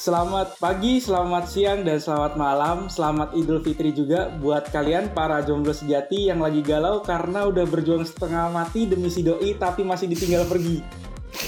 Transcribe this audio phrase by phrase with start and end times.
[0.00, 2.88] Selamat pagi, selamat siang, dan selamat malam.
[2.88, 8.08] Selamat Idul Fitri juga buat kalian para jomblo sejati yang lagi galau karena udah berjuang
[8.08, 10.80] setengah mati demi si doi tapi masih ditinggal pergi.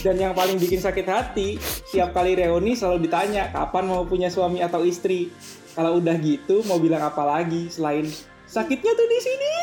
[0.05, 4.61] Dan yang paling bikin sakit hati, siap kali reuni selalu ditanya kapan mau punya suami
[4.61, 5.33] atau istri.
[5.73, 8.05] Kalau udah gitu mau bilang apa lagi selain
[8.45, 9.55] sakitnya tuh di sini.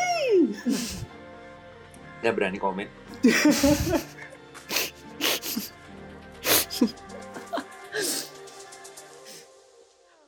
[2.26, 2.88] Nggak berani komen.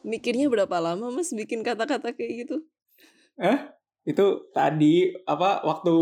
[0.02, 2.56] Mikirnya berapa lama mas bikin kata-kata kayak gitu?
[3.38, 3.58] Eh?
[4.02, 5.94] Itu tadi apa waktu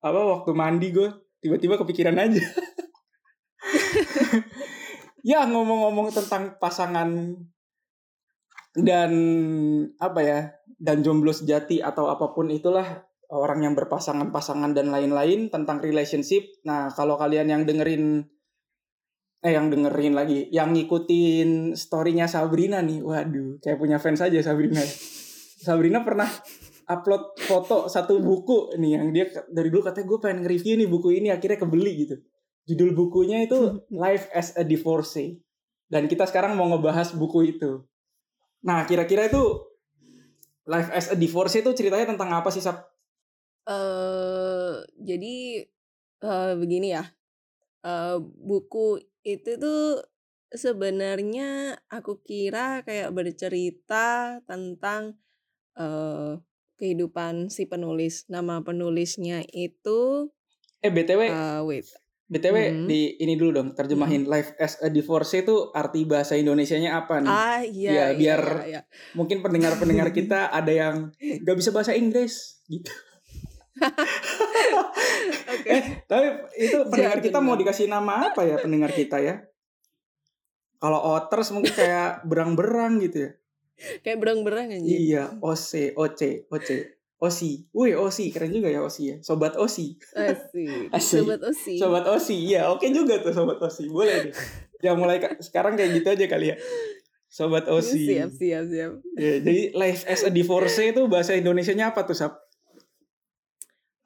[0.00, 1.08] apa waktu mandi gue
[1.44, 2.40] tiba-tiba kepikiran aja.
[5.30, 7.36] ya ngomong-ngomong tentang pasangan
[8.72, 9.12] dan
[10.00, 10.38] apa ya
[10.80, 16.44] dan jomblo sejati atau apa pun itulah orang yang berpasangan-pasangan dan lain-lain tentang relationship.
[16.68, 18.28] Nah kalau kalian yang dengerin
[19.42, 24.78] eh yang dengerin lagi, yang ngikutin storynya Sabrina nih, waduh, kayak punya fans aja Sabrina.
[25.62, 26.30] Sabrina pernah
[26.86, 31.08] upload foto satu buku nih yang dia dari dulu katanya gue pengen nge-review nih buku
[31.18, 32.16] ini akhirnya kebeli gitu.
[32.62, 35.42] Judul bukunya itu Life as a Divorcee.
[35.90, 37.82] Dan kita sekarang mau ngebahas buku itu.
[38.62, 39.42] Nah, kira-kira itu
[40.70, 42.92] Life as a Divorcee itu ceritanya tentang apa sih, Sab?
[43.66, 45.66] uh, jadi
[46.22, 47.04] uh, begini ya.
[47.82, 50.02] Uh, buku itu tuh
[50.52, 55.16] sebenarnya aku kira kayak bercerita tentang
[55.78, 56.38] uh,
[56.76, 58.26] kehidupan si penulis.
[58.28, 60.30] Nama penulisnya itu
[60.82, 61.86] Eh BTW, uh, wait.
[62.26, 62.86] BTW Hmm.
[62.90, 67.30] di ini dulu dong, terjemahin Life as a Divorcee itu arti bahasa Indonesianya apa nih?
[67.30, 68.80] Ah Iya, iya, biar iya, iya.
[69.14, 72.90] Mungkin pendengar-pendengar kita ada yang gak bisa bahasa Inggris gitu.
[75.64, 79.42] Eh, tapi itu pendengar kita mau dikasih nama apa ya pendengar kita ya?
[80.76, 83.30] Kalau otters mungkin kayak berang-berang gitu ya.
[84.02, 84.82] Kayak berang-berang aja.
[84.82, 86.70] Iya, OC, OC, OC.
[87.22, 87.70] Osi.
[87.70, 89.16] Wih, Osi, keren juga ya Osi ya.
[89.22, 89.94] Sobat Osi.
[90.18, 90.90] Asik.
[90.90, 91.22] Asik.
[91.22, 91.74] Sobat Osi.
[91.78, 92.34] Sobat Osi.
[92.50, 93.86] Iya, oke juga tuh Sobat Osi.
[93.86, 94.34] Boleh deh.
[94.82, 96.56] Ya mulai ka- sekarang kayak gitu aja kali ya.
[97.30, 98.10] Sobat Osi.
[98.10, 98.92] Siap, siap, siap.
[99.14, 102.42] Ya, jadi life as a divorcee itu bahasa Indonesianya apa tuh, Sap?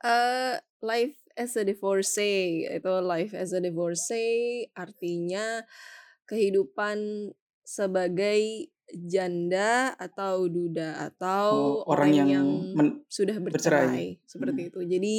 [0.04, 5.62] Eh, life as a divorcee itu life as a divorcee artinya
[6.24, 7.30] kehidupan
[7.62, 13.84] sebagai janda atau duda atau Oh, orang yang men- sudah bercerai.
[13.86, 14.68] bercerai seperti Hmm.
[14.70, 14.80] itu.
[14.86, 15.16] Jadi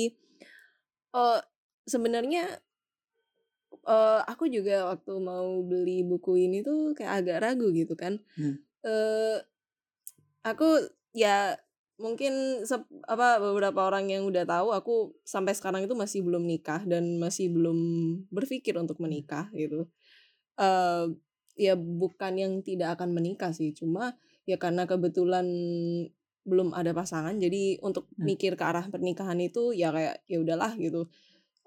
[1.14, 1.40] eh
[1.84, 2.44] sebenarnya
[3.88, 8.20] eh aku juga waktu mau beli buku ini tuh kayak agak ragu gitu kan.
[8.36, 8.60] Hmm.
[8.84, 9.38] Eh
[10.44, 11.56] aku ya
[11.98, 16.86] mungkin sep- apa beberapa orang yang udah tahu aku sampai sekarang itu masih belum nikah
[16.86, 17.78] dan masih belum
[18.30, 19.90] berpikir untuk menikah gitu.
[20.62, 21.06] Eh
[21.58, 24.14] ya bukan yang tidak akan menikah sih, cuma
[24.46, 25.46] ya karena kebetulan
[26.48, 28.32] belum ada pasangan jadi untuk Hmm.
[28.32, 31.10] mikir ke arah pernikahan itu ya kayak ya udahlah gitu.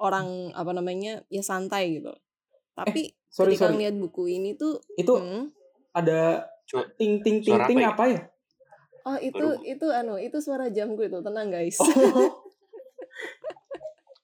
[0.01, 2.15] Orang apa namanya ya santai gitu.
[2.73, 3.75] Tapi Sorry, ketika sorry.
[3.77, 5.53] ngeliat buku ini tuh Itu hmm,
[5.93, 6.49] ada
[6.97, 8.21] ting ting ting ting apa ya?
[9.03, 11.77] Oh itu Baru- itu anu itu suara jamku itu tenang guys.
[11.77, 12.41] Oh,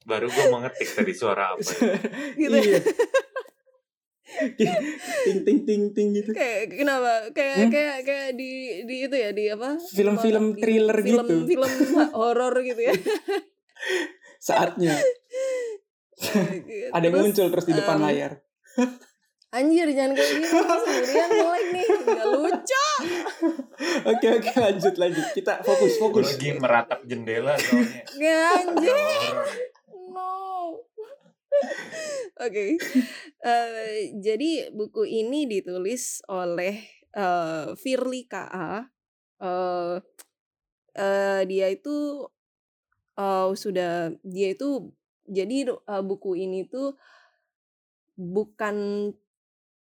[0.06, 1.98] Baru gue mau ngetik tadi suara apa ya.
[2.40, 2.56] gitu.
[2.56, 2.80] iya.
[5.24, 6.30] ting ting ting ting gitu.
[6.30, 7.70] kayak kenapa kayak Hmm?
[7.70, 8.50] kayak kayak di
[8.84, 11.36] di itu ya di apa Film-film Di thriller film, gitu.
[11.48, 11.72] film
[12.18, 12.94] horor gitu ya
[14.38, 14.98] Saatnya
[16.90, 18.32] ada yang muncul terus di depan em, layar.
[19.56, 21.86] Anjir jangan kayak gitu sendirian mulai nih.
[22.04, 22.88] Nggak lucu.
[24.04, 25.26] Oke oke lanjut lanjut.
[25.32, 26.36] Kita fokus fokus.
[26.36, 28.02] lagi meratap jendela soalnya.
[28.20, 28.96] ya anjir
[30.14, 30.36] no.
[32.44, 32.76] Oke.
[33.40, 36.84] Eh, jadi buku ini ditulis oleh
[37.16, 38.44] eh, Firly Ka
[39.36, 39.96] eh
[40.96, 42.28] eh, dia itu
[43.16, 44.92] eh, sudah dia itu
[45.26, 45.74] jadi
[46.06, 46.94] buku ini tuh
[48.14, 49.10] bukan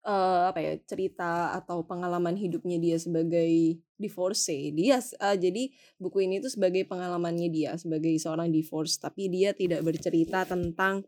[0.07, 5.63] eh, apa ya cerita atau pengalaman hidupnya dia sebagai divorcee dia eh, jadi
[5.99, 11.03] buku ini tuh sebagai pengalamannya dia sebagai seorang divorce tapi dia tidak bercerita tentang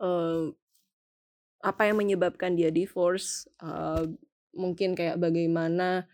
[0.00, 0.48] eh,
[1.62, 4.08] apa yang menyebabkan dia divorce eh,
[4.56, 6.08] mungkin kayak bagaimana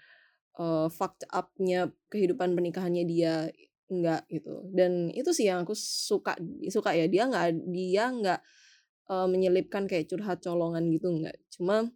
[0.59, 3.47] eh, fucked up-nya kehidupan pernikahannya dia
[3.89, 4.69] enggak gitu.
[4.69, 6.37] Dan itu sih yang aku suka
[6.69, 8.41] suka ya dia nggak dia nggak
[9.09, 11.89] eh, menyelipkan kayak curhat colongan gitu enggak cuma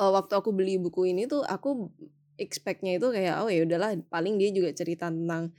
[0.00, 1.90] eh, waktu aku beli buku ini tuh aku
[2.36, 5.52] expect-nya itu kayak oh ya udahlah paling dia juga cerita tentang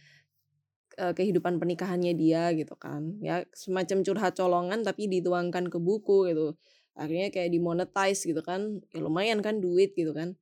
[0.98, 3.18] eh, kehidupan pernikahannya dia gitu kan.
[3.22, 6.48] Ya semacam curhat colongan tapi dituangkan ke buku gitu.
[6.98, 8.82] Akhirnya kayak dimonetize gitu kan.
[8.94, 10.38] Ya lumayan kan duit gitu kan.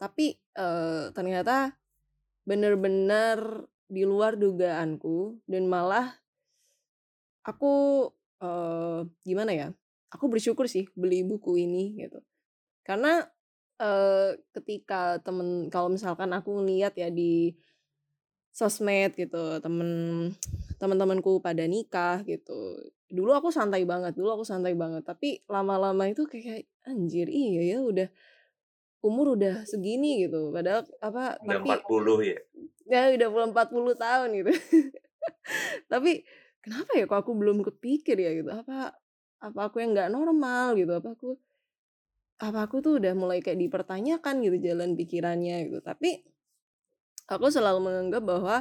[0.00, 1.76] Tapi eh, ternyata
[2.48, 6.16] bener-bener di luar dugaanku dan malah
[7.46, 7.72] aku
[8.42, 9.68] eh, gimana ya
[10.10, 12.18] aku bersyukur sih beli buku ini gitu
[12.82, 13.26] karena
[13.80, 17.54] eh, ketika temen kalau misalkan aku ngeliat ya di
[18.52, 19.90] sosmed gitu temen
[20.76, 22.76] teman-temanku pada nikah gitu
[23.08, 27.78] dulu aku santai banget dulu aku santai banget tapi lama-lama itu kayak anjir iya ya
[27.80, 28.08] udah
[29.02, 32.38] umur udah segini gitu padahal apa Udah tapi 40 ya.
[32.86, 34.52] ya udah puluh 40 tahun gitu.
[35.92, 36.22] Tapi
[36.62, 38.50] kenapa ya kok aku belum kepikir ya gitu?
[38.50, 38.94] Apa
[39.42, 40.94] apa aku yang nggak normal gitu?
[40.94, 41.34] Apa aku
[42.42, 45.78] apa aku tuh udah mulai kayak dipertanyakan gitu jalan pikirannya gitu.
[45.78, 46.26] Tapi
[47.30, 48.56] aku selalu menganggap bahwa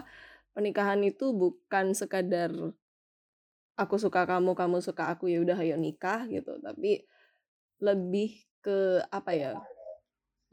[0.53, 2.53] pernikahan itu bukan sekadar
[3.73, 6.61] aku suka kamu kamu suka aku ya udah ayo nikah gitu.
[6.61, 7.09] Tapi
[7.81, 9.51] lebih ke apa ya?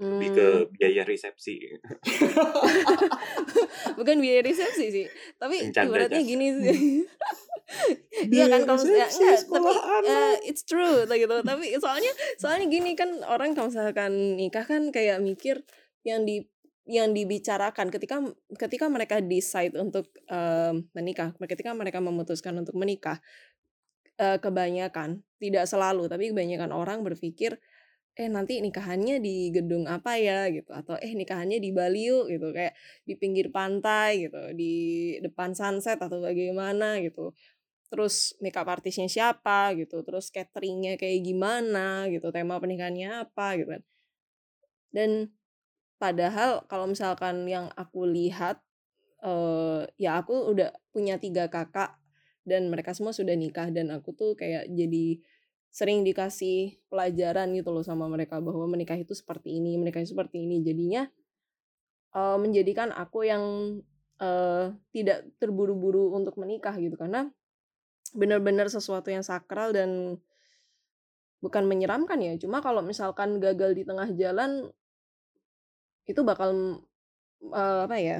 [0.00, 1.58] Lebih ke Hmm, biaya resepsi.
[3.98, 6.64] bukan biaya resepsi sih tapi ibaratnya gini sih.
[6.64, 7.02] Biaya
[8.32, 10.34] Iya kan kalau misalnya enggak tapi anak.
[10.48, 11.34] it's true like gitu.
[11.44, 15.62] Tapi soalnya soalnya gini kan orang kalau misalkan nikah kan kayak mikir
[16.02, 16.48] yang di
[16.88, 17.92] yang dibicarakan.
[17.92, 18.24] Ketika
[18.56, 23.20] ketika mereka decide untuk em, menikah ketika mereka memutuskan untuk menikah
[24.18, 27.60] eh, kebanyakan tidak selalu tapi kebanyakan orang berpikir
[28.18, 30.50] eh nanti nikahannya di gedung apa ya?
[30.50, 30.74] gitu.
[30.74, 32.50] Atau eh nikahannya di Bali yuk gitu.
[32.50, 32.74] Kayak
[33.06, 34.74] di pinggir pantai gitu di
[35.22, 37.30] depan sunset atau bagaimana gitu
[37.88, 43.82] terus makeup artisnya siapa gitu terus cateringnya kayak gimana gitu tema pernikahannya apa gitu kan.
[44.92, 45.10] Dan
[46.00, 48.62] padahal kalau misalkan yang aku lihat
[49.18, 51.98] eh ya aku udah punya tiga kakak
[52.46, 55.18] dan mereka semua sudah nikah dan aku tuh kayak jadi
[55.68, 60.46] sering dikasih pelajaran gitu loh sama mereka bahwa menikah itu seperti ini menikah itu seperti
[60.46, 60.64] ini.
[60.64, 61.02] Jadinya
[62.16, 63.44] eh, menjadikan aku yang
[64.22, 66.96] eh, tidak terburu-buru untuk menikah gitu.
[66.96, 67.28] Karena
[68.14, 70.20] benar-benar sesuatu yang sakral dan
[71.38, 72.34] bukan menyeramkan ya.
[72.38, 74.70] Cuma kalau misalkan gagal di tengah jalan
[76.08, 76.82] itu bakal
[77.52, 78.18] eh, apa ya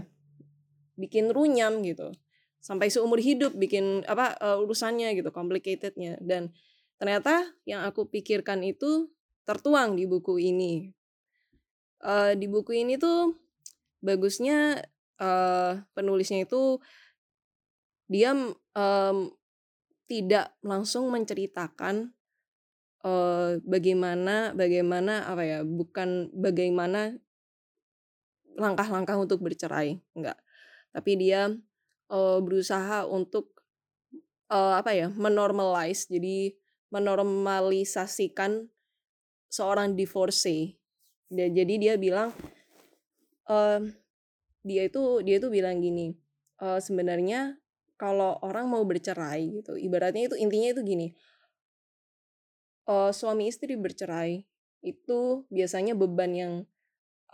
[0.98, 2.12] bikin runyam gitu.
[2.58, 6.18] Sampai seumur hidup bikin apa eh, urusannya gitu complicatednya.
[6.22, 6.54] Dan
[6.98, 9.10] ternyata yang aku pikirkan itu
[9.46, 10.92] tertuang di buku ini.
[12.04, 13.34] Eh, di buku ini tuh
[13.98, 14.78] bagusnya
[15.18, 16.78] eh, penulisnya itu
[18.08, 19.16] dia em,
[20.08, 22.16] tidak langsung menceritakan
[23.04, 27.14] eh, bagaimana bagaimana apa ya bukan bagaimana
[28.58, 30.38] langkah-langkah untuk bercerai enggak.
[30.90, 31.52] Tapi dia
[32.10, 33.52] eh, berusaha untuk
[34.50, 36.56] eh, apa ya menormalize jadi
[36.88, 38.66] menormalisasikan
[39.52, 40.80] seorang divorcee.
[41.28, 42.32] Dia- jadi dia bilang
[43.48, 43.92] em,
[44.64, 46.16] dia itu dia itu bilang gini
[46.64, 47.56] eh, sebenarnya
[47.98, 51.08] kalau orang mau bercerai gitu ibaratnya itu intinya itu gini
[52.86, 54.46] eh, suami istri bercerai
[54.80, 56.54] itu biasanya beban yang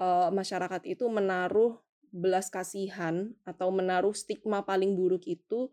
[0.01, 1.79] eh, masyarakat itu menaruh
[2.15, 5.69] belas kasihan atau menaruh stigma paling buruk itu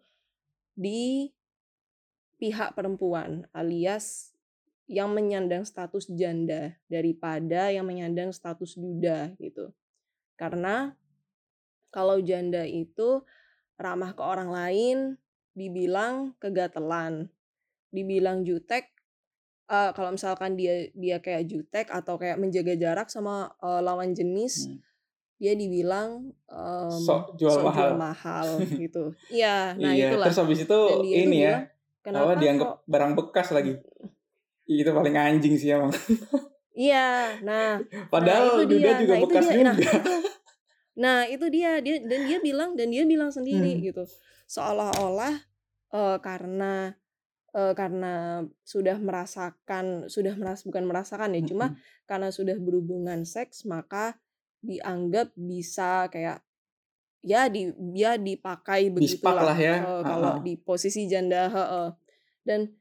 [0.73, 1.29] di
[2.41, 4.33] pihak perempuan alias
[4.89, 9.71] yang menyandang status janda daripada yang menyandang status duda gitu.
[10.36, 10.98] Karena
[11.93, 13.21] kalau janda itu
[13.81, 14.97] ramah ke orang lain,
[15.51, 17.27] dibilang kegatelan,
[17.89, 18.88] dibilang jutek.
[19.67, 24.67] eh, kalau misalkan dia dia kayak jutek atau kayak menjaga jarak sama eh, lawan jenis,
[24.67, 24.77] Hmm.
[25.38, 27.97] dia dibilang em, Sok jual sok jual mahal.
[27.97, 28.47] mahal
[28.83, 29.15] gitu.
[29.27, 30.27] Iya, nah iya, itulah.
[30.27, 31.71] terus habis itu itu ini ya,
[32.03, 33.73] kenapa apa dianggap kok barang bekas lagi.
[34.63, 35.91] Itu paling anjing sih emang.
[36.71, 39.63] Iya, nah, Padahal itu duda dia, juga nah itu bekas dia, juga.
[39.65, 40.13] nah itu,
[40.95, 43.86] nah itu dia, dia dan dia bilang dan dia bilang sendiri Hmm.
[43.91, 44.03] gitu,
[44.48, 45.36] seolah-olah
[45.95, 46.95] eh, karena
[47.55, 52.07] eh, karena sudah merasakan, sudah meras bukan merasakan ya, cuma Mm-mm.
[52.07, 54.19] karena sudah berhubungan seks maka
[54.62, 56.43] dianggap bisa kayak
[57.21, 59.75] ya di ya dipakai begitulah lah ya.
[59.77, 61.89] eh, kalau di posisi janda heeh.
[62.45, 62.74] dan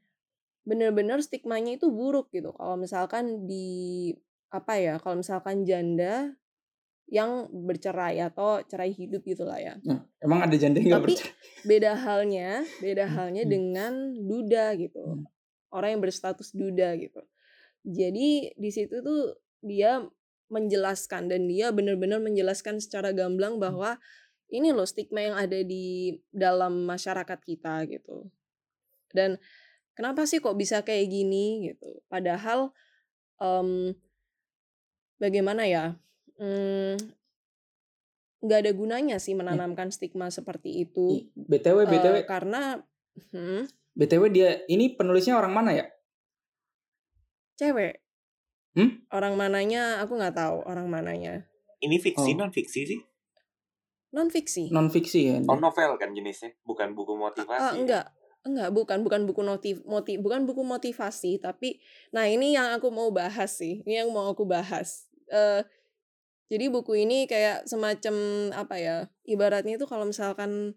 [0.65, 4.09] bener-bener stigmanya itu buruk gitu kalau misalkan di
[4.53, 6.33] apa ya kalau misalkan janda
[7.11, 11.35] yang bercerai atau cerai hidup gitulah ya Nah, emang ada janda yang tapi percaya?
[11.67, 12.49] beda halnya
[12.79, 13.51] beda halnya Hmm.
[13.51, 15.27] dengan duda gitu Hmm.
[15.69, 17.19] orang yang berstatus duda gitu
[17.83, 20.07] jadi di situ tuh dia
[20.47, 23.63] menjelaskan dan dia benar-benar menjelaskan secara gamblang Hmm.
[23.67, 23.91] bahwa
[24.47, 28.31] ini loh stigma yang ada di dalam masyarakat kita gitu
[29.11, 29.35] dan
[29.91, 32.71] kenapa sih kok bisa kayak gini gitu padahal
[33.37, 33.91] um,
[35.17, 35.95] bagaimana ya
[36.41, 36.97] hmm,
[38.41, 42.81] nggak ada gunanya sih menanamkan stigma seperti itu btw btw Eh, karena
[43.29, 45.85] hmm, btw dia ini penulisnya orang mana ya
[47.55, 48.01] cewek
[48.71, 49.03] Hmm?
[49.11, 51.43] orang mananya aku nggak tahu orang mananya
[51.83, 52.39] Ini fiksi Oh.
[52.39, 52.99] non fiksi sih?
[54.11, 57.59] non fiksi non fiksi ya Oh novel kan jenisnya, bukan buku motivasi.
[57.59, 57.75] Ah, ya?
[57.75, 58.05] enggak
[58.41, 63.11] enggak bukan bukan buku motiv motiv bukan buku motivasi tapi nah ini yang aku mau
[63.11, 65.61] bahas sih ini yang mau aku bahas eh
[66.51, 68.15] jadi buku ini kayak semacam
[68.51, 70.75] apa ya ibaratnya itu kalau misalkan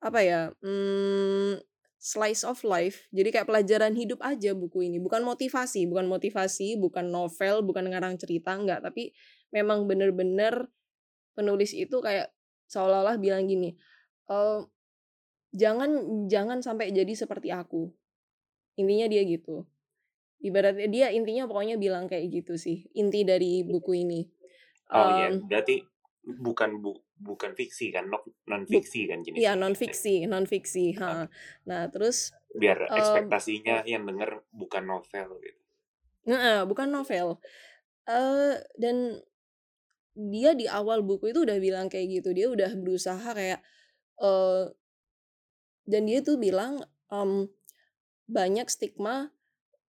[0.00, 1.60] apa ya hmm,
[2.00, 4.96] slice of life jadi kayak pelajaran hidup aja buku ini.
[4.96, 8.80] Bukan motivasi bukan motivasi bukan novel bukan ngarang cerita enggak.
[8.80, 9.12] Tapi
[9.52, 10.72] memang bener-bener
[11.36, 12.32] penulis itu kayak
[12.72, 13.76] seolah-olah bilang gini
[14.26, 14.60] eh
[15.54, 17.92] jangan jangan sampai jadi seperti aku.
[18.80, 19.68] Intinya dia gitu.
[20.40, 24.35] Ibaratnya dia intinya pokoknya bilang kayak gitu sih inti dari buku ini
[24.94, 25.82] Oh iya, Em, berarti
[26.26, 29.42] bukan bu, bukan fiksi kan, non fiksi kan jenisnya.
[29.42, 30.94] Iya non fiksi, non fiksi.
[30.98, 31.26] Ha.
[31.66, 35.60] Nah terus, Biar Em, ekspektasinya yang denger bukan novel gitu.
[36.26, 37.38] nah bukan novel.
[38.06, 39.18] eh dan
[40.16, 42.30] dia di awal buku itu udah bilang kayak gitu.
[42.32, 43.60] Dia udah berusaha kayak,
[44.22, 44.64] eh
[45.86, 47.46] dan dia tuh bilang em,
[48.26, 49.30] banyak stigma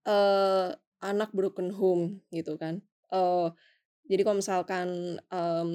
[0.07, 0.69] eh
[1.01, 2.81] anak broken home gitu kan.
[3.13, 3.49] Eh
[4.07, 5.71] jadi kalau misalkan em,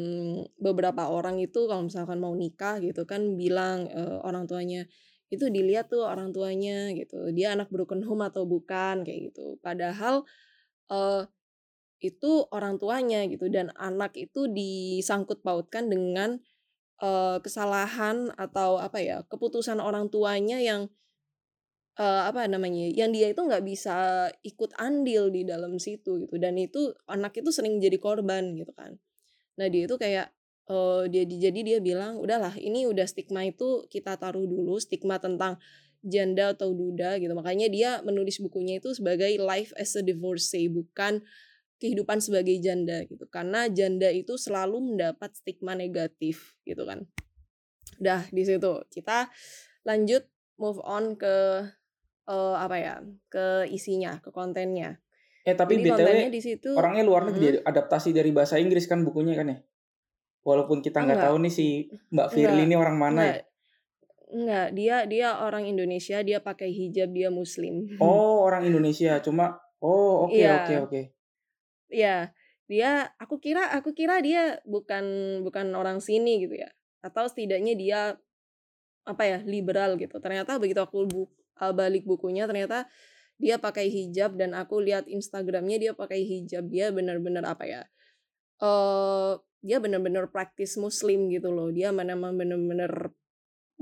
[0.56, 4.88] beberapa orang itu kalau misalkan mau nikah gitu kan bilang eh, orang tuanya
[5.32, 7.32] itu dilihat tuh orang tuanya gitu.
[7.32, 9.56] Dia anak broken home atau bukan kayak gitu.
[9.64, 10.24] Padahal
[10.92, 11.24] eh,
[12.02, 16.40] itu orang tuanya gitu dan anak itu disangkut pautkan dengan
[17.04, 20.88] eh, kesalahan atau apa ya keputusan orang tuanya yang
[21.99, 26.34] eh, apa namanya yang dia itu nggak bisa ikut andil di dalam situ gitu.
[26.40, 28.96] Dan itu anak itu sering jadi korban gitu kan.
[29.61, 30.32] Nah dia itu kayak
[30.70, 35.61] eh, dia jadi dia bilang udahlah ini udah stigma itu kita taruh dulu stigma tentang
[36.02, 37.32] janda atau duda gitu.
[37.32, 41.22] Makanya dia menulis bukunya itu sebagai life as a divorcee bukan
[41.78, 43.26] kehidupan sebagai janda gitu.
[43.30, 47.06] Karena janda itu selalu mendapat stigma negatif gitu kan.
[48.02, 48.72] Udah di situ.
[48.90, 49.30] Kita
[49.87, 50.26] lanjut
[50.58, 51.66] move on ke
[52.24, 52.94] eh, apa ya
[53.26, 54.98] ke isinya ke kontennya
[55.42, 57.66] eh tapi jadi btw di situ orangnya luar negeri Mhm.
[57.66, 59.58] adaptasi dari bahasa Inggris kan bukunya kan ya
[60.42, 61.28] walaupun kita nggak Enggak.
[61.30, 61.66] tahu nih si
[62.10, 62.66] Mbak Firly Enggak.
[62.66, 63.44] ini orang mana ya enggak
[64.32, 70.26] enggak dia dia orang Indonesia dia pakai hijab dia muslim oh orang Indonesia cuma oh
[70.26, 70.54] oke Iya.
[70.62, 71.02] oke oke
[71.92, 72.32] Iya,
[72.64, 75.04] dia aku kira aku kira dia bukan
[75.44, 76.72] bukan orang sini gitu ya.
[77.04, 78.00] Atau setidaknya dia
[79.04, 80.16] apa ya, liberal gitu.
[80.16, 81.28] Ternyata begitu aku uh,
[81.59, 82.88] balik bukunya ternyata
[83.42, 86.71] dia pakai hijab dan aku lihat Instagramnya dia pakai hijab.
[86.71, 87.82] Dia benar-benar apa ya?
[88.62, 89.32] eh
[89.62, 91.75] dia benar-benar praktis muslim gitu loh.
[91.75, 93.11] Dia memang benar-benar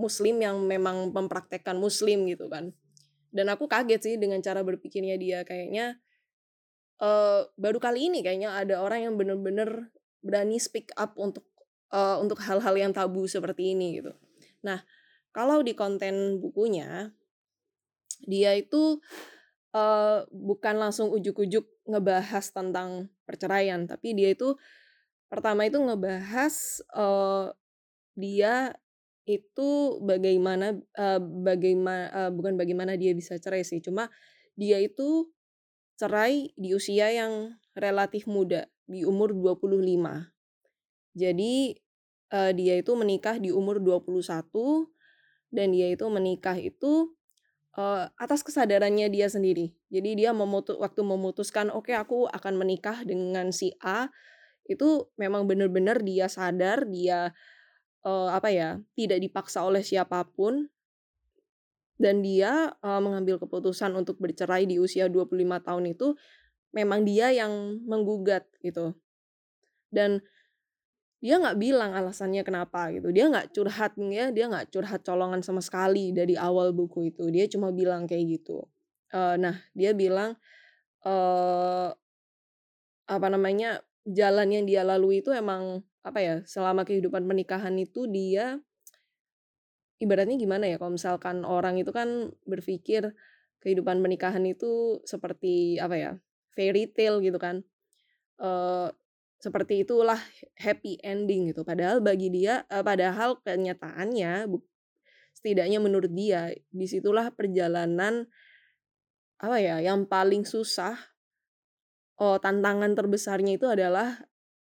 [0.01, 2.73] muslim yang memang mempraktekkan muslim gitu kan.
[3.29, 6.01] Dan aku kaget sih dengan cara berpikirnya dia kayaknya
[7.01, 9.93] eh baru kali ini kayaknya ada orang yang bener-bener
[10.25, 11.45] berani speak up untuk
[11.93, 14.17] eh, untuk hal-hal yang tabu seperti ini gitu.
[14.65, 14.85] Nah,
[15.33, 17.13] kalau di konten bukunya
[18.25, 18.99] dia itu
[19.75, 24.55] eh, bukan langsung ujuk-ujuk ngebahas tentang perceraian, tapi dia itu
[25.31, 26.55] pertama itu ngebahas
[26.95, 27.47] eh,
[28.19, 28.75] dia
[29.29, 34.11] itu bagaimana eh, bagaimana eh, bukan bagaimana dia bisa cerai sih, cuma
[34.59, 35.31] dia itu
[36.01, 39.71] cerai di usia yang relatif muda, di umur 25.
[41.15, 41.55] Jadi
[42.31, 44.91] eh, dia itu menikah di umur 21
[45.51, 47.15] dan dia itu menikah itu
[47.79, 49.75] eh, atas kesadarannya dia sendiri.
[49.93, 54.11] Jadi dia memutu waktu memutuskan oke aku akan menikah dengan si A
[54.71, 57.35] itu memang benar-benar dia sadar dia
[58.07, 60.71] eh, apa ya tidak dipaksa oleh siapa pun
[62.01, 65.37] dan dia eh, mengambil keputusan untuk bercerai di usia 25
[65.67, 66.15] tahun itu
[66.71, 68.95] memang dia yang menggugat gitu
[69.91, 70.23] dan
[71.21, 73.13] dia nggak bilang alasannya kenapa gitu.
[73.13, 77.29] Dia nggak curhat ya dia nggak curhat colongan sama sekali dari awal buku itu.
[77.29, 78.65] Dia cuma bilang kayak gitu.
[79.13, 80.35] Eh, nah dia bilang
[81.05, 81.91] eh
[83.11, 88.57] apa namanya jalan yang dia lalui itu emang apa ya selama kehidupan pernikahan itu dia
[90.01, 93.13] ibaratnya gimana ya kalau misalkan orang itu kan berpikir
[93.61, 96.13] kehidupan pernikahan itu seperti apa ya
[96.57, 97.61] fairy tale gitu kan.
[98.41, 98.89] Eh
[99.41, 100.21] seperti itulah
[100.61, 101.65] happy ending gitu.
[101.65, 104.47] Padahal bagi dia eh, padahal kenyataannya
[105.33, 108.29] setidaknya menurut dia di situlah perjalanan
[109.41, 111.01] apa ya yang paling susah
[112.21, 114.21] oh tantangan terbesarnya itu adalah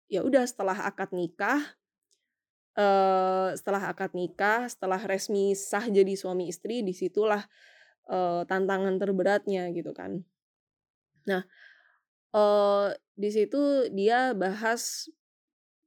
[0.05, 1.57] ya udah setelah akad nikah
[2.77, 7.41] eh setelah akad nikah setelah resmi sah jadi suami istri di situlah
[8.05, 10.21] eh, tantangan terberatnya gitu kan.
[11.25, 11.41] Nah
[12.29, 12.87] eh
[13.19, 15.09] di situ dia bahas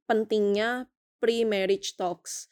[0.05, 2.51] pentingnya pre-marriage talks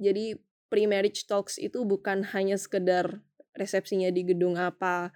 [0.00, 0.40] jadi
[0.72, 3.20] pre-marriage talks itu bukan hanya sekedar
[3.56, 5.12] resepsinya di gedung apa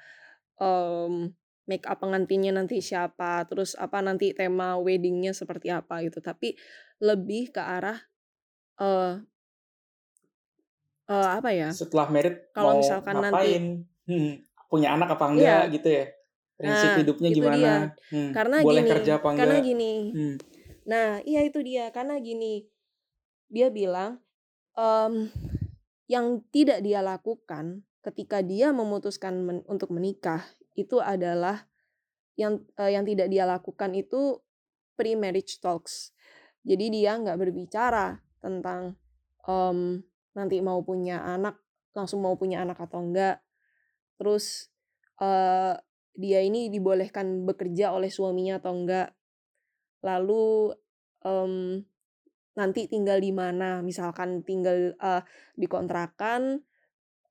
[0.60, 1.32] um,
[1.70, 6.18] make up pengantinnya nanti siapa, terus apa nanti tema weddingnya seperti apa gitu.
[6.18, 6.58] Tapi
[6.98, 7.98] lebih ke arah
[8.82, 9.22] uh,
[11.06, 11.70] uh, apa ya?
[11.70, 13.64] Setelah merit Kalau misalkan nanti ngapain?
[14.10, 14.32] Hmm,
[14.66, 15.74] punya anak apa enggak Iya.
[15.78, 16.04] gitu ya?
[16.60, 17.56] Prinsip Nah, hidupnya gimana?
[17.56, 17.76] dia.
[18.12, 19.68] Hmm, Karena boleh gini, kerja apa karena enggak?
[19.72, 19.94] gini.
[20.12, 20.36] Hmm.
[20.84, 21.88] Nah, iya itu dia.
[21.88, 22.68] Karena gini,
[23.48, 24.20] dia bilang
[24.76, 25.32] em,
[26.04, 30.44] yang tidak dia lakukan ketika dia memutuskan men- untuk menikah
[30.76, 31.64] itu adalah
[32.36, 34.44] yang eh, yang tidak dia lakukan itu
[35.00, 36.12] pre-marriage talks.
[36.60, 39.00] Jadi dia nggak berbicara tentang
[39.48, 40.04] em,
[40.36, 41.56] nanti mau punya anak,
[41.96, 43.40] langsung mau punya anak atau enggak.
[44.20, 44.68] Terus
[45.24, 45.74] eh,
[46.20, 49.16] dia ini dibolehkan bekerja oleh suaminya atau enggak.
[50.04, 50.76] Lalu
[51.24, 51.80] em,
[52.52, 53.80] nanti tinggal di mana?
[53.80, 55.22] Misalkan tinggal eh,
[55.56, 56.60] di kontrakan,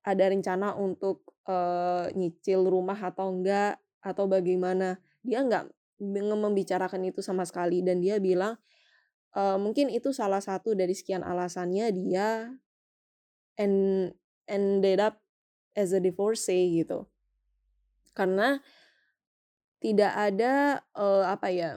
[0.02, 4.98] ada rencana untuk eh, nyicil rumah atau enggak atau bagaimana?
[5.22, 5.70] Dia enggak
[6.02, 8.58] membicarakan itu sama sekali dan dia bilang
[9.38, 12.50] eh, mungkin itu salah satu dari sekian alasannya dia
[13.54, 14.10] end,
[14.50, 15.22] ended up
[15.76, 17.06] as a divorcee gitu.
[18.16, 18.58] Karena
[19.80, 21.70] tidak ada eh, apa ya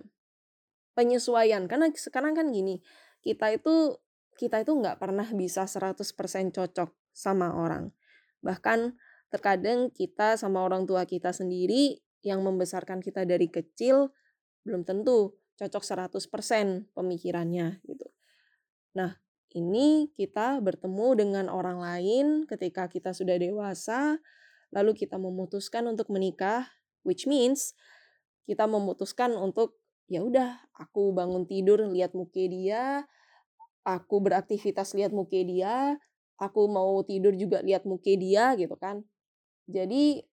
[0.93, 1.65] penyesuaian.
[1.65, 2.83] Karena sekarang kan gini
[3.23, 3.97] kita itu
[4.35, 6.03] kita itu nggak pernah bisa 100%
[6.53, 7.89] cocok sama orang.
[8.43, 8.99] Bahkan
[9.31, 14.13] terkadang kita sama orang tua kita sendiri yang membesarkan kita dari kecil
[14.63, 18.07] belum tentu cocok 100% pemikirannya gitu.
[18.97, 19.17] Nah
[19.53, 24.17] ini kita bertemu dengan orang lain ketika kita sudah dewasa
[24.73, 26.65] lalu kita memutuskan untuk menikah
[27.03, 27.75] which means
[28.43, 29.79] kita memutuskan untuk
[30.11, 33.07] ya udah aku bangun tidur lihat muka dia
[33.83, 35.99] aku beraktivitas lihat muka dia
[36.39, 39.03] aku mau tidur juga lihat muka dia gitu kan.
[39.67, 40.23] Jadi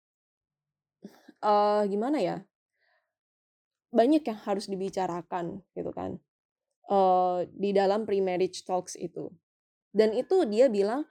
[1.40, 2.36] eh gimana ya?
[3.90, 6.18] Banyak yang harus dibicarakan gitu kan
[6.90, 9.30] eh di dalam pre-marriage talks itu.
[9.90, 11.06] Dan itu dia bilang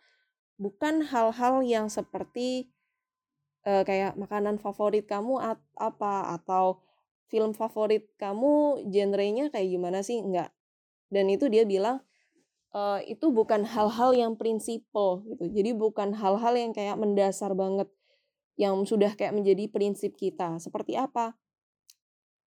[0.59, 2.71] bukan hal-hal yang seperti
[3.69, 6.65] eh, kayak makanan favorit kamu at- apa atau
[7.31, 10.17] film favorit kamu genrenya kayak gimana sih?
[10.25, 10.49] Enggak.
[11.13, 11.97] Dan itu dia bilang
[12.75, 15.45] eh, itu bukan hal-hal yang prinsipal gitu.
[15.57, 17.89] Jadi bukan hal-hal yang kayak mendasar banget
[18.59, 20.59] yang sudah kayak menjadi prinsip kita.
[20.59, 21.37] Seperti apa?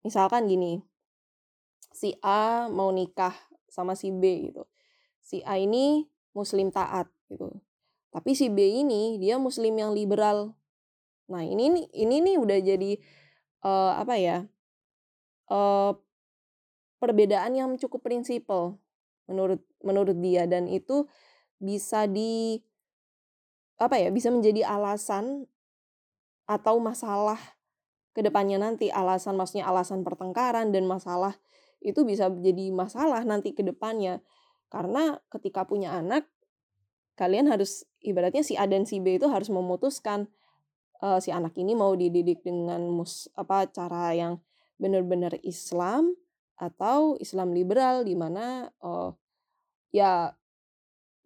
[0.03, 0.83] Misalkan gini,
[1.95, 3.33] si A mau nikah
[3.71, 4.67] sama si B gitu.
[5.23, 6.05] Si A ini
[6.37, 7.49] muslim taat gitu.
[8.13, 10.53] Tapi si B ini dia muslim yang liberal.
[11.31, 12.91] Nah, ini nih ini nih udah jadi
[13.63, 14.37] eh, apa ya?
[15.53, 15.93] eh
[17.03, 18.79] perbedaan yang cukup prinsipal
[19.27, 21.11] menurut menurut dia dan itu
[21.59, 22.63] bisa di
[23.83, 25.51] apa ya bisa menjadi alasan
[26.47, 27.39] atau masalah
[28.15, 31.35] ke depannya nanti alasan maksudnya alasan pertengkaran dan masalah
[31.83, 34.23] itu bisa jadi masalah nanti ke depannya
[34.71, 36.31] karena ketika punya anak
[37.19, 40.31] kalian harus ibaratnya si A dan si B itu harus memutuskan
[41.03, 44.39] eh, si anak ini mau dididik dengan mus apa cara yang
[44.79, 46.15] benar-benar Islam
[46.57, 49.11] atau Islam liberal di mana eh,
[49.93, 50.31] ya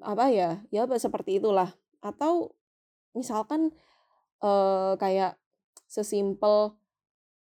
[0.01, 1.77] apa ya ya seperti itulah.
[2.01, 2.57] Atau
[3.13, 3.73] misalkan
[4.41, 5.37] eh, kayak
[5.87, 6.75] sesimpel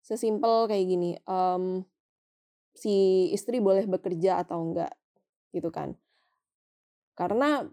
[0.04, 1.88] sesimpel kayak gini em,
[2.76, 4.92] si istri boleh bekerja atau enggak
[5.56, 5.96] gitu kan.
[7.16, 7.64] Karena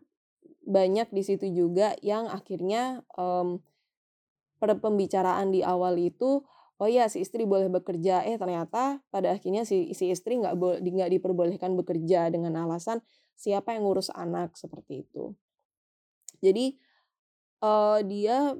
[0.62, 3.59] banyak di situ juga yang akhirnya pada
[4.61, 6.44] pembicaraan di awal itu
[6.81, 8.25] oh ya si istri boleh bekerja.
[8.25, 13.05] Eh ternyata pada akhirnya si si istri nggak boleh nggak diperbolehkan bekerja dengan alasan
[13.37, 14.57] siapa yang ngurus anak?
[14.57, 15.37] seperti itu.
[16.40, 16.77] Jadi
[17.64, 18.57] eh, dia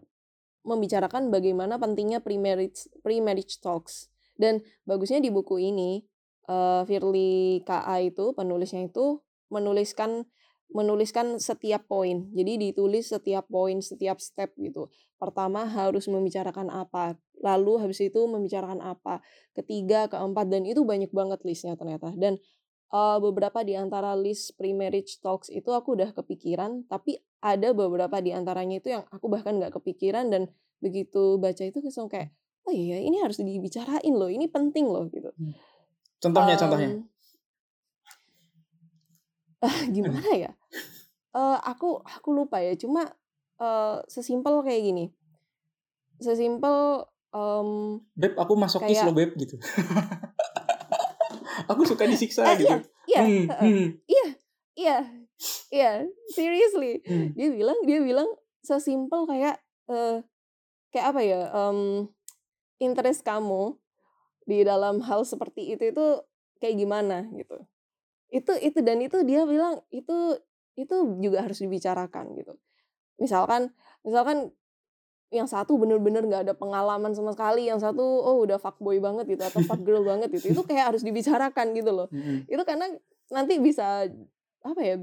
[0.61, 4.13] membicarakan bagaimana pentingnya pre-marriage pre-marriage talks.
[4.37, 6.05] Dan bagusnya di buku ini
[6.49, 10.29] eh, Firly KA itu penulisnya itu menuliskan
[10.71, 12.31] menuliskan setiap poin.
[12.35, 14.91] Jadi ditulis setiap poin, setiap step gitu.
[15.19, 19.21] Pertama harus membicarakan apa, lalu habis itu membicarakan apa,
[19.53, 22.15] ketiga, keempat dan itu banyak banget listnya ternyata.
[22.17, 22.39] Dan
[22.95, 28.37] eh, beberapa di antara list pre-marriage talks itu aku udah kepikiran, tapi ada beberapa di
[28.37, 30.49] antaranya itu yang aku bahkan nggak kepikiran dan
[30.81, 32.33] begitu baca itu langsung kayak
[32.69, 35.33] oh iya ini harus dibicarain loh ini penting loh gitu
[36.21, 36.89] Contohnya, Em, contohnya.
[39.95, 40.53] gimana ya
[41.31, 43.07] Eh, aku aku lupa ya cuma
[43.57, 45.05] eh, sesimpel kayak gini
[46.19, 49.55] sesimpel em, Beb, aku masokis kayak- loh, Beb, gitu.
[51.71, 52.77] aku suka disiksa eh, gitu.
[53.07, 54.27] iya iya Hmm, hmm, iya
[54.75, 54.97] iya
[55.71, 55.91] iya
[56.29, 57.35] seriously hmm.
[57.35, 58.29] dia bilang dia bilang
[58.61, 60.19] sesimpel kayak eh
[60.91, 62.11] kayak apa ya em,
[62.79, 63.79] interest kamu
[64.45, 66.07] di dalam hal seperti itu itu
[66.59, 67.55] kayak gimana gitu
[68.31, 70.39] itu itu dan itu dia bilang itu
[70.79, 72.55] itu juga harus dibicarakan gitu.
[73.19, 73.75] Misalkan
[74.07, 74.55] misalkan
[75.31, 79.43] yang satu bener-bener nggak ada pengalaman sama sekali yang satu oh udah fuckboy banget gitu
[79.47, 82.09] atau fuck girl banget gitu itu kayak harus dibicarakan gitu loh.
[82.11, 82.91] Hmm, itu karena
[83.31, 84.11] nanti bisa
[84.61, 84.97] apa ya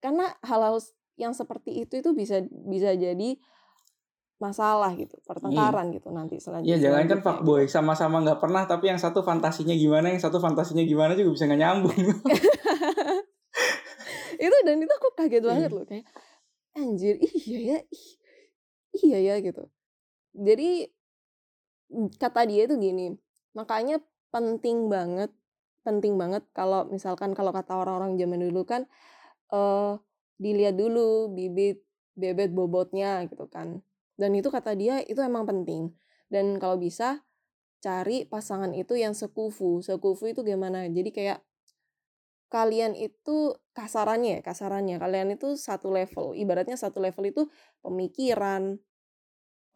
[0.00, 0.80] karena hal-hal
[1.16, 3.40] yang seperti itu itu bisa bisa jadi
[4.36, 7.26] masalah gitu pertengkaran gitu nanti selanjutnya Iya, jangan kan selanjutnya gitu.
[7.26, 11.48] fuckboy sama-sama nggak pernah, tapi yang satu fantasinya gimana, yang satu fantasinya gimana juga bisa
[11.48, 11.96] nggak nyambung.
[14.36, 15.48] itu dan itu aku kaget Iya.
[15.48, 16.04] banget loh kayak
[16.76, 17.78] anjir iya ya
[18.94, 19.64] iya ya gitu
[20.36, 20.92] jadi
[22.20, 23.16] kata dia itu gini
[23.52, 23.96] makanya
[24.28, 25.32] penting banget
[25.80, 28.84] penting banget kalau misalkan kalau kata orang-orang zaman dulu kan
[29.48, 29.92] eh
[30.36, 31.80] dilihat dulu bibit
[32.12, 33.80] bebet bobotnya gitu kan
[34.16, 35.92] dan itu kata dia itu emang penting.
[36.26, 37.22] Dan kalau bisa
[37.84, 39.84] cari pasangan itu yang sekufu.
[39.84, 40.88] Sekufu itu gimana?
[40.88, 41.38] Jadi kayak
[42.48, 44.96] kalian itu kasarannya ya kasarannya.
[44.96, 46.32] Kalian itu satu level.
[46.32, 47.42] Ibaratnya satu level itu
[47.84, 48.80] pemikiran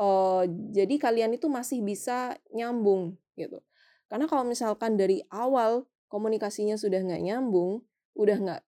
[0.00, 3.60] eh jadi kalian itu masih bisa nyambung gitu.
[4.08, 7.84] Karena kalau misalkan dari awal komunikasinya sudah nggak nyambung
[8.16, 8.62] udah nggak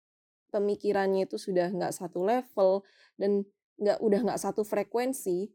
[0.53, 2.85] pemikirannya itu sudah nggak satu level
[3.17, 3.49] dan
[3.81, 5.51] nggak udah nggak satu frekuensi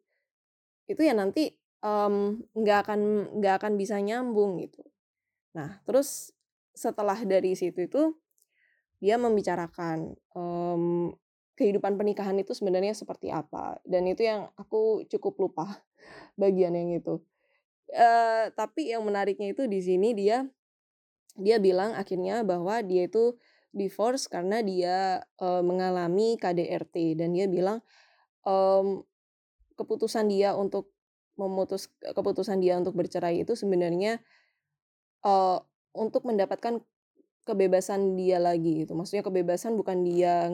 [0.87, 1.51] itu ya nanti
[1.83, 2.15] em,
[2.55, 3.01] nggak akan
[3.39, 4.81] nggak akan bisa nyambung gitu.
[5.53, 6.31] Nah terus
[6.71, 8.15] setelah dari situ itu
[8.97, 11.13] dia membicarakan em,
[11.57, 13.77] kehidupan pernikahan itu sebenarnya seperti apa.
[13.85, 15.65] Dan itu yang aku cukup lupa
[16.41, 17.21] bagian yang itu.
[17.91, 20.47] Eh tapi yang menariknya itu di sini dia
[21.37, 23.37] dia bilang akhirnya bahwa dia itu
[23.75, 27.83] divorce karena dia eh, mengalami KDRT dan dia bilang
[28.47, 29.03] em,
[29.77, 30.91] keputusan dia untuk
[31.37, 34.19] memutus keputusan dia untuk bercerai itu sebenarnya
[35.23, 35.57] eh,
[35.93, 36.81] untuk mendapatkan
[37.47, 38.97] kebebasan dia lagi gitu.
[38.97, 40.51] Maksudnya kebebasan bukan dia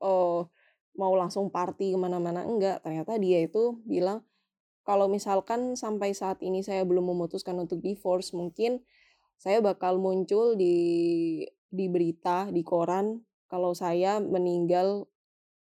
[0.00, 0.48] oh
[0.96, 2.80] mau langsung party ke mana-mana enggak.
[2.80, 4.24] Ternyata dia itu bilang
[4.82, 8.82] kalau misalkan sampai saat ini saya belum memutuskan untuk divorce mungkin
[9.38, 10.76] saya bakal muncul di
[11.72, 15.06] di berita di koran kalau saya meninggal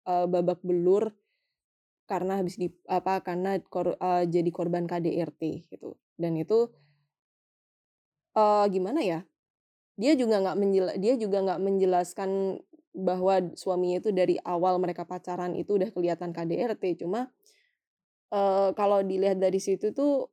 [0.06, 1.10] eh, babak belur
[2.10, 2.68] karena habis di
[2.98, 5.42] apa karena kor- eh, jadi korban KDRT
[5.72, 5.90] gitu.
[6.22, 6.58] Dan itu
[8.36, 9.20] eh gimana ya
[10.00, 12.30] dia juga nggak menjela dia juga nggak menjelaskan
[12.94, 17.30] bahwa suaminya itu dari awal mereka pacaran itu udah kelihatan KDRT cuma
[18.30, 20.30] eh kalau dilihat dari situ tuh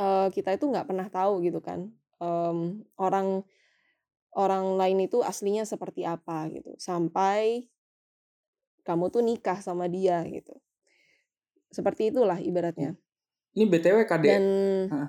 [0.00, 3.48] eh kita itu nggak pernah tahu gitu kan Em, orang
[4.34, 6.72] orang lain itu aslinya seperti apa gitu.
[6.78, 7.66] Sampai
[8.86, 10.52] kamu tuh nikah sama dia gitu
[11.70, 12.98] seperti itulah ibaratnya
[13.50, 14.44] Ini BTW KD, dan
[14.90, 15.08] Hah.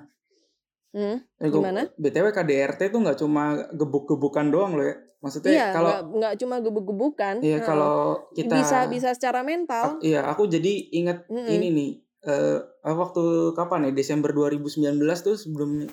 [0.92, 1.88] Hmm, eh, gimana?
[1.96, 4.96] BTW KDRT tuh nggak cuma gebuk-gebukan doang loh ya.
[5.22, 7.64] Maksudnya iya kalau nggak cuma gebuk-gebukan iya heeh.
[7.64, 11.46] kalau kita bisa bisa secara mental iya, aku jadi inget Mm-mm.
[11.48, 11.90] ini nih.
[12.22, 13.92] eh waktu kapan ya?
[13.94, 15.86] Desember 2019 tuh sebelum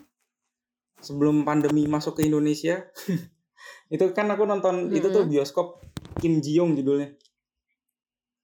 [1.00, 2.90] sebelum pandemi masuk ke Indonesia.
[3.94, 5.82] itu kan aku nonton itu tuh bioskop
[6.20, 7.16] Kim Ji Young judulnya.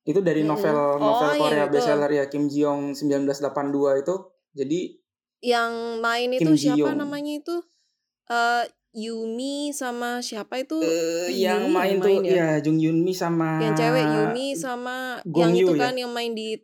[0.05, 1.73] Itu dari novel Oh, novel yang Korea itu.
[1.73, 3.41] bestseller ya Kim Ji Young 1982
[3.99, 4.15] itu.
[4.53, 4.79] Jadi
[5.41, 6.97] yang main itu Kim Ji siapa Young.
[6.99, 7.55] namanya itu
[8.27, 8.63] eh
[8.95, 12.33] Yumi sama siapa itu eh, Ih, yang Yumi main yang tuh main ya?
[12.33, 15.81] ya Jung Yun Mi sama yang cewek Yumi sama Gong yang Yoo itu ya?
[15.83, 16.55] kan yang main di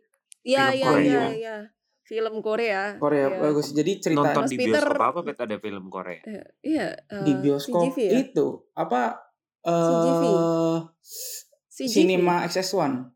[0.42, 1.12] ya Film ya Korea.
[1.12, 1.56] ya ya
[2.02, 3.38] film Korea Korea Iya.
[3.38, 3.66] bagus.
[3.70, 6.20] Jadi cerita Nonton di Peter- bioskop apa bet ada film Korea?
[6.22, 9.00] Eh, iya eh, di bioskop CGV ya itu apa
[9.62, 10.22] CGV.
[10.24, 10.78] eh
[11.68, 13.12] CGV Cinema XS1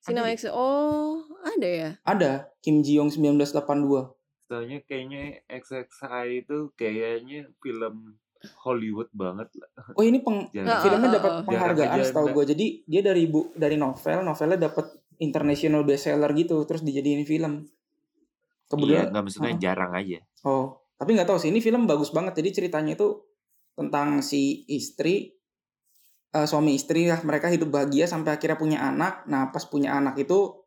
[0.00, 1.90] Cinema Ada X oh ada ya?
[2.04, 2.32] Ada
[2.64, 8.18] Kim Ji Young 1982 Soalnya kayaknya XXI itu kayaknya film
[8.64, 9.68] Hollywood banget lah.
[9.92, 14.24] oh ini peng Heeh, filmnya dapat penghargaan setahu gue jadi dia dari bu dari novel
[14.24, 17.68] novelnya dapat international bestseller gitu terus dijadiin film.
[17.68, 19.60] Iya, kebetulan nggak maksudnya Heeh.
[19.60, 20.18] jarang aja.
[20.48, 22.36] oh tapi nggak tahu sih ini film bagus banget.
[22.40, 23.24] Jadi ceritanya itu
[23.72, 25.32] tentang si istri
[26.34, 30.18] eh, suami istri lah mereka hidup bahagia sampai akhirnya punya anak nah pas punya anak
[30.20, 30.62] itu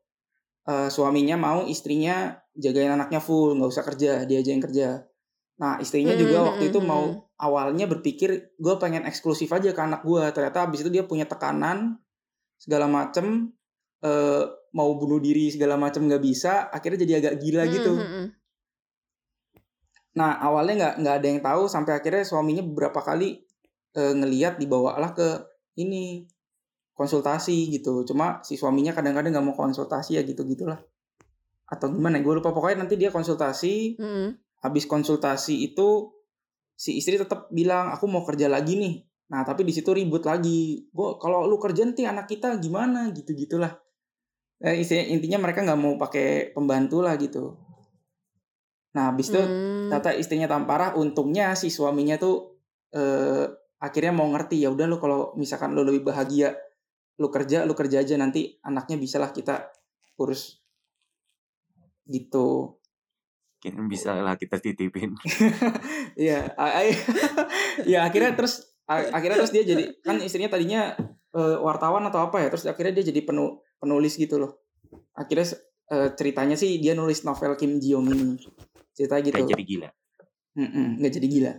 [0.68, 4.88] eh, suaminya mau istrinya jagain anaknya full nggak usah kerja dia aja yang kerja
[5.54, 7.20] nah istrinya juga Hmm, waktu itu hmm, mau hmm.
[7.40, 12.02] awalnya berpikir gue pengen eksklusif aja ke anak gue ternyata abis itu dia punya tekanan
[12.58, 13.54] segala macem
[14.02, 18.10] eh, mau bunuh diri segala macem nggak bisa akhirnya jadi agak gila Hmm, gitu hmm,
[18.10, 18.28] hmm.
[20.14, 23.42] Nah awalnya nggak nggak ada yang tahu sampai akhirnya suaminya beberapa kali
[23.98, 26.28] eh, ngeliat dibawalah ke ini
[26.94, 28.06] konsultasi gitu.
[28.06, 30.78] Cuma si suaminya kadang-kadang nggak mau konsultasi ya gitu gitulah.
[31.66, 32.22] Atau gimana?
[32.22, 33.98] Gue lupa pokoknya nanti dia konsultasi.
[33.98, 34.38] Hmm.
[34.62, 36.14] Habis konsultasi itu
[36.74, 38.96] si istri tetap bilang aku mau kerja lagi nih.
[39.34, 40.86] Nah tapi di situ ribut lagi.
[40.94, 43.74] Gue kalau lu kerja nanti anak kita gimana gitu gitulah.
[44.64, 47.58] Eh, isi- intinya mereka nggak mau pakai pembantu lah gitu.
[48.94, 49.90] Nah habis itu Hmm.
[49.92, 52.56] Tata istrinya tampara, untungnya si suaminya tuh
[52.94, 53.46] eh,
[53.84, 56.56] akhirnya mau ngerti ya udah lu kalau misalkan lu lebih bahagia
[57.20, 59.70] lu kerja lu kerja aja nanti anaknya bisalah kita
[60.18, 60.64] urus
[62.08, 62.80] gitu.
[63.60, 65.16] Kayaknya bisa lah kita titipin.
[66.20, 66.52] Iya,
[67.92, 70.94] ya akhirnya terus akhirnya terus dia jadi kan istrinya tadinya
[71.34, 74.68] eh, wartawan atau apa ya terus akhirnya dia jadi penu, penulis gitu loh.
[75.16, 75.48] Akhirnya
[75.90, 78.36] eh, ceritanya sih dia nulis novel Kim Ji Young ini
[78.94, 79.34] cerita gitu.
[79.34, 79.90] Kayak jadi gila.
[81.00, 81.54] Nggak jadi gila.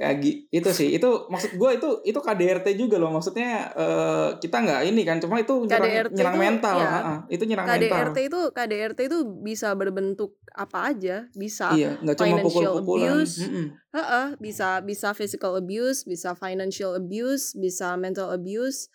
[0.00, 3.12] Kayak gi- itu sih, itu maksud gue itu itu KDRT juga loh.
[3.12, 6.88] Maksudnya eh, kita nggak ini kan, cuma itu nyerang, KDRT nyerang itu, mental, ya.
[7.28, 7.84] itu nyerang mental.
[7.84, 13.12] KDRT itu KDRT itu bisa berbentuk apa aja, bisa Iya, nggak cuma financial pukul-pukulan.
[13.12, 13.66] abuse, Mm-mm.
[13.90, 18.88] Heeh, bisa bisa physical abuse, bisa financial abuse, bisa mental abuse.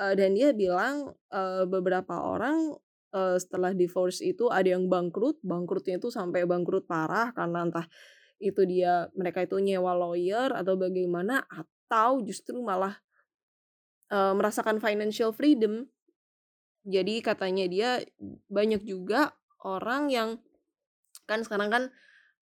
[0.00, 2.72] Eh, dan dia bilang eh, beberapa orang
[3.12, 7.84] eh, setelah divorce itu ada yang bangkrut, bangkrutnya itu sampai bangkrut parah karena entah
[8.38, 12.98] itu dia mereka itu nyewa lawyer atau bagaimana atau justru malah
[14.10, 15.86] eh, merasakan financial freedom.
[16.88, 17.90] Jadi katanya dia
[18.48, 20.28] banyak juga orang yang
[21.28, 21.84] kan sekarang kan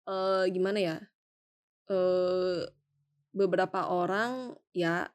[0.08, 0.98] eh, gimana ya?
[1.92, 2.64] eh
[3.36, 5.12] beberapa orang ya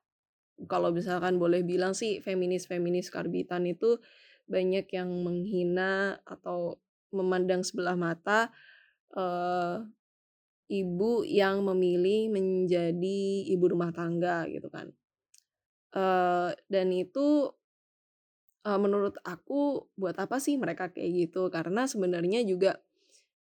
[0.69, 4.01] kalau misalkan boleh bilang sih feminis-feminis karbitan itu
[4.49, 6.81] banyak yang menghina atau
[7.13, 8.53] memandang sebelah mata
[9.17, 9.85] eh
[10.67, 13.21] ibu yang memilih menjadi
[13.55, 14.91] ibu rumah tangga gitu kan.
[15.97, 17.51] eh dan itu
[18.67, 21.49] eh, menurut aku buat apa sih mereka kayak gitu?
[21.49, 22.83] Karena sebenarnya juga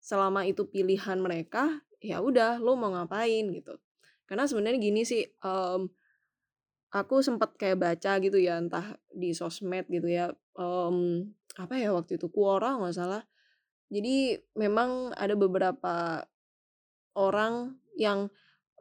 [0.04, 3.80] selama itu pilihan mereka ya udah lo mau ngapain gitu.
[4.28, 5.88] Karena sebenarnya gini sih em,
[6.94, 10.98] aku sempat kayak baca gitu ya entah di sosmed gitu ya em,
[11.58, 13.24] apa ya waktu itu Quora nggak salah.
[13.94, 16.26] Jadi memang ada beberapa
[17.16, 18.30] orang yang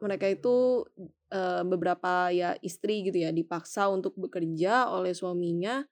[0.01, 0.83] mereka itu
[1.29, 5.85] eh, beberapa ya istri gitu ya dipaksa untuk bekerja oleh suaminya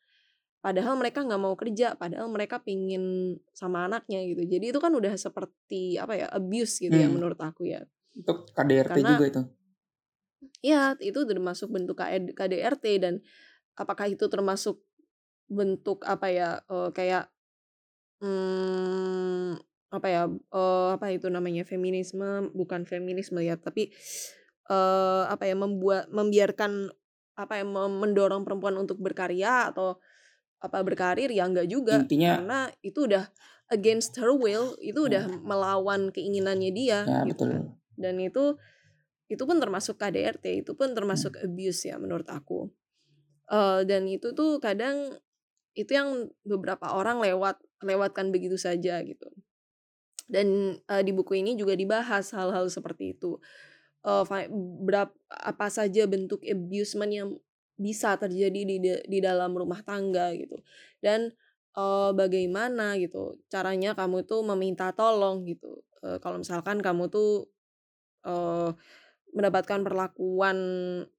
[0.61, 5.17] padahal mereka nggak mau kerja padahal mereka pingin sama anaknya gitu jadi itu kan udah
[5.17, 7.17] seperti apa ya abuse gitu ya Hmm.
[7.17, 7.81] menurut aku ya
[8.13, 9.41] Itu KDRT Karena- juga itu.
[10.61, 13.13] ya itu termasuk bentuk KD KDRT dan
[13.73, 14.77] apakah itu termasuk
[15.49, 16.49] bentuk apa ya
[16.91, 17.31] kayak
[18.21, 19.57] hmm,
[19.91, 23.91] apa ya eh, apa itu namanya feminisme bukan feminisme ya tapi
[24.71, 26.87] eh, apa ya membuat membiarkan
[27.35, 29.99] apa ya mem- mendorong perempuan untuk berkarya atau
[30.61, 32.05] apa berkarir ya enggak juga.
[32.05, 33.27] Intinya karena itu udah
[33.73, 37.47] against her will itu udah melawan keinginannya dia ya gitu.
[37.47, 37.51] betul.
[37.97, 38.59] dan itu
[39.31, 42.67] itu pun termasuk KDRT itu pun termasuk abuse ya menurut aku.
[43.51, 45.17] Eh, dan itu tuh kadang
[45.71, 49.31] itu yang beberapa orang lewat lewatkan begitu saja gitu
[50.31, 53.37] dan eh, di buku ini juga dibahas hal-hal seperti itu.
[54.05, 54.49] Eh, fa-
[54.87, 57.29] berap- apa saja bentuk abusement yang
[57.77, 60.57] bisa terjadi di di dalam rumah tangga gitu.
[61.03, 61.29] Dan
[61.77, 65.83] eh, bagaimana gitu caranya kamu tuh meminta tolong gitu.
[66.05, 67.49] Eh, kalau misalkan kamu tuh
[68.25, 68.69] eh,
[69.35, 70.57] mendapatkan perlakuan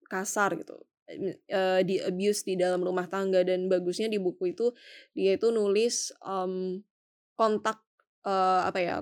[0.09, 0.77] kasar gitu
[1.09, 3.43] eh, di abuse di dalam rumah tangga.
[3.47, 4.73] Dan bagusnya di buku itu
[5.17, 6.83] dia itu nulis em,
[7.39, 7.81] kontak
[8.27, 8.97] eh, apa ya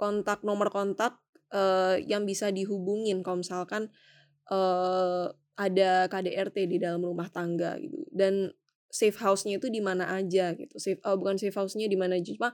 [0.00, 1.20] kontak nomor kontak
[1.52, 3.22] eh, yang bisa dihubungin.
[3.24, 3.90] Kalau misalkan
[4.50, 5.26] eh,
[5.60, 8.08] ada KDRT di dalam rumah tangga gitu.
[8.08, 8.48] Dan
[8.90, 10.74] safe house-nya itu di mana aja gitu.
[10.80, 12.50] Safe eh, bukan safe house-nya di mana aja cuma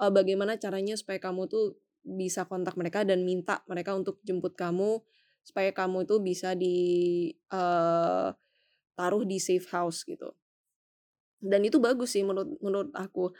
[0.00, 5.04] eh, bagaimana caranya supaya kamu tuh bisa kontak mereka dan minta mereka untuk jemput kamu
[5.44, 6.76] supaya kamu itu bisa di
[7.32, 8.28] eh,
[8.98, 10.34] taruh di safe house gitu.
[11.38, 13.30] Dan itu bagus sih menurut menurut aku.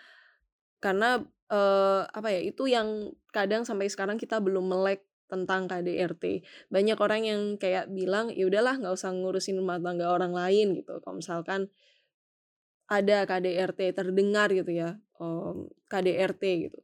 [0.78, 6.40] Karena eh, apa ya itu yang kadang sampai sekarang kita belum melek tentang KDRT
[6.72, 11.00] banyak orang yang kayak bilang ya udahlah nggak usah ngurusin rumah tangga orang lain gitu.
[11.04, 11.68] Kalau misalkan
[12.88, 16.78] ada KDRT terdengar gitu ya um, KDRT gitu.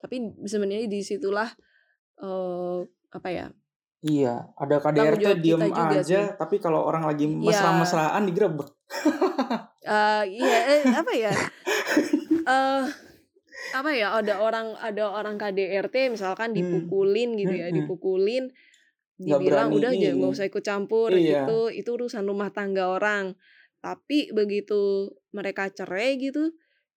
[0.00, 0.16] Tapi
[0.48, 1.52] sebenarnya di situlah
[2.24, 2.80] uh,
[3.12, 3.46] apa ya
[4.02, 6.34] Iya, ada KDRT diem aja, sih.
[6.34, 8.66] tapi kalau orang lagi ya mesra-mesraan digerebek.
[9.86, 11.30] eh iya eh, apa ya
[12.50, 12.82] eh
[13.72, 17.76] apa ya ada orang ada orang KDRT misalkan Hmm, dipukulin gitu ya mm-mm.
[17.82, 18.44] dipukulin
[19.22, 21.58] Nggak dibilang udah aja nggak usah ikut campur Iya, gitu.
[21.70, 23.38] Itu urusan rumah tangga orang.
[23.78, 26.50] Tapi begitu mereka cerai gitu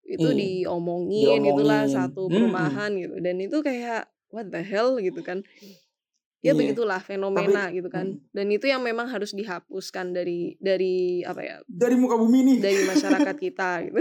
[0.06, 1.94] itu iya, diomongin itulah diomongin.
[1.94, 2.34] satu Mm-mm.
[2.34, 3.16] perumahan gitu.
[3.22, 4.98] Dan itu kayak what the hell?
[4.98, 5.42] gitu kan
[6.44, 10.56] ya Iya, begitulah tapi fenomena gitu kan mm, dan itu yang memang harus dihapuskan dari
[10.62, 12.58] dari apa ya dari muka bumi nih.
[12.62, 14.00] dari masyarakat kita gitu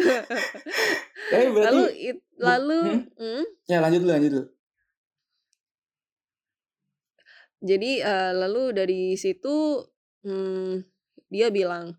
[1.32, 3.02] berarti lalu it, lalu hmm?
[3.16, 4.44] hmm, Ya lanjut dulu, lanjut dulu.
[7.64, 9.80] jadi eh, lalu dari situ
[10.26, 10.84] hmm,
[11.32, 11.96] dia bilang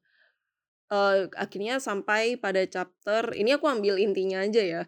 [0.93, 4.83] eh, akhirnya sampai pada chapter ini aku ambil intinya aja ya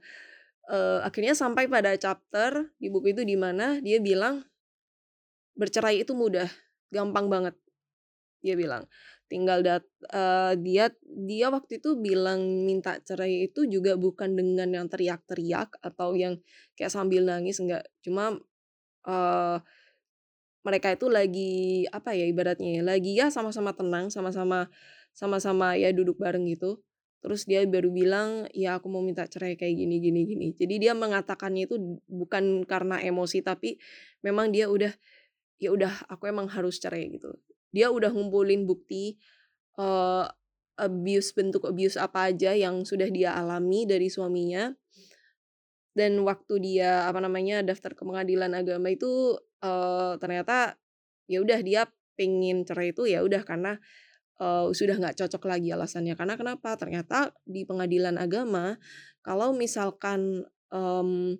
[0.67, 4.43] Eh, akhirnya sampai pada chapter di buku itu di mana dia bilang
[5.57, 6.47] bercerai itu mudah
[6.93, 7.55] gampang banget
[8.41, 8.85] dia bilang.
[9.27, 14.87] Tinggal dat eh, dia dia waktu itu bilang minta cerai itu juga bukan dengan yang
[14.87, 16.39] teriak-teriak atau yang
[16.79, 17.83] kayak sambil nangis enggak.
[17.99, 18.39] Cuma
[19.07, 19.59] eh
[20.67, 24.67] mereka itu lagi apa ya ibaratnya ya lagi ya sama-sama tenang sama-sama
[25.15, 26.83] sama-sama ya duduk bareng gitu.
[27.23, 30.47] Terus dia baru bilang ya aku mau minta cerai kayak gini gini gini.
[30.53, 33.79] Jadi dia mengatakannya itu bukan karena emosi tapi
[34.21, 34.93] memang dia udah
[35.57, 37.33] ya udah aku emang harus cerai gitu.
[37.73, 39.17] Dia udah ngumpulin bukti
[39.77, 40.25] eh
[40.77, 44.73] abuse bentuk abuse apa aja yang sudah dia alami dari suaminya.
[45.97, 49.33] Dan waktu dia apa namanya daftar ke pengadilan agama itu
[49.65, 50.77] eh ternyata
[51.25, 53.77] ya udah dia pengen cerai itu ya udah karena
[54.41, 56.13] eh, sudah nggak cocok lagi alasannya.
[56.13, 56.77] Karena kenapa?
[56.77, 58.77] Ternyata di pengadilan agama
[59.25, 61.37] kalau misalkan em,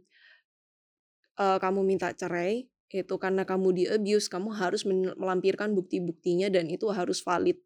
[1.37, 4.87] eh, kamu minta cerai itu karena kamu di abuse kamu harus
[5.19, 7.59] melampirkan bukti-buktinya dan itu harus valid.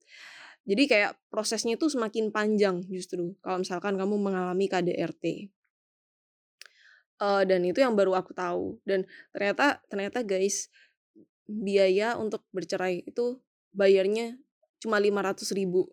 [0.66, 5.50] Jadi kayak prosesnya itu semakin panjang justru kalau misalkan kamu mengalami KDRT
[7.22, 8.82] Eh, dan itu yang baru aku tahu.
[8.82, 10.74] Dan ternyata ternyata guys
[11.46, 13.38] biaya untuk bercerai itu
[13.78, 14.42] bayarnya
[14.82, 15.86] cuma 500 ribu.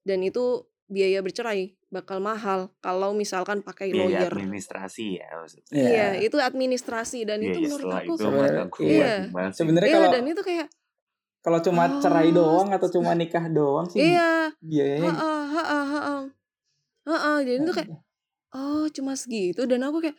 [0.00, 4.32] Dan itu biaya bercerai bakal mahal kalau misalkan pakai biaya lawyer.
[4.32, 5.74] administrasi ya maksudnya.
[5.74, 5.90] Iya.
[5.90, 9.14] Ya itu administrasi dan itu biaya menurut aku itu sebenarnya iya.
[9.26, 10.68] iya Sebenarnya iya kalau dan itu kayak
[11.40, 14.54] kalau cuma cerai oh doang atau cuma nikah doang sih iya.
[14.62, 16.22] biayanya heeh heeh heeh.
[17.10, 17.90] Heeh jadi itu kayak
[18.54, 19.66] oh cuma segitu.
[19.66, 20.16] Dan aku kayak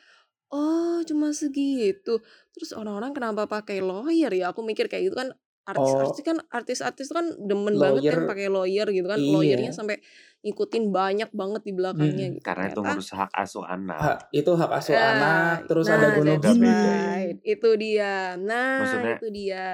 [0.52, 2.20] oh cuma segitu.
[2.52, 4.52] Terus orang-orang kenapa pakai lawyer ya?
[4.52, 5.32] Aku mikir kayak gitu kan
[5.62, 6.26] artis-artis oh.
[6.26, 9.20] kan artis-artis kan demen banget kan lawyer pakai lawyer gitu kan.
[9.22, 10.02] Lawyernya iya sampai
[10.42, 12.36] ngikutin banyak banget di belakangnya Mm.
[12.42, 12.46] gitu.
[12.46, 14.00] Karena itu ngurus hak asuh anak.
[14.02, 17.38] Hak, itu hak asuh Ah, anak terus ada nah beda right.
[17.46, 18.36] Itu dia.
[18.42, 19.68] Nah maksudnya itu dia.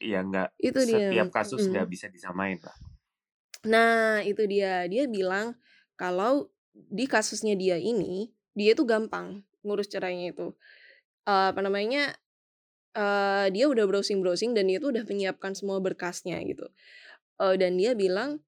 [0.00, 1.08] Ya nggak itu dia.
[1.12, 1.72] setiap kasus Mm-mm.
[1.76, 2.76] nggak bisa disamain lah.
[3.68, 4.88] Nah, itu dia.
[4.88, 5.52] Dia bilang
[6.00, 10.56] kalau di kasusnya dia ini, dia tuh gampang ngurus cerainya itu.
[11.28, 12.16] Eh, apa namanya?
[12.96, 16.66] Eh dia udah browsing-browsing dan dia tuh udah menyiapkan semua berkasnya gitu.
[17.40, 18.42] Eh, dan dia bilang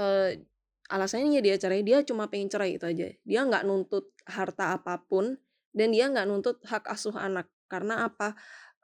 [0.00, 0.44] eh
[0.88, 3.08] alasannya dia cerai, dia cuma pengen cerai itu aja.
[3.24, 5.36] Dia nggak nuntut harta apa pun
[5.76, 7.48] dan dia nggak nuntut hak asuh anak.
[7.68, 8.36] Karena apa?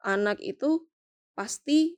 [0.05, 0.85] Anak itu
[1.33, 1.97] pasti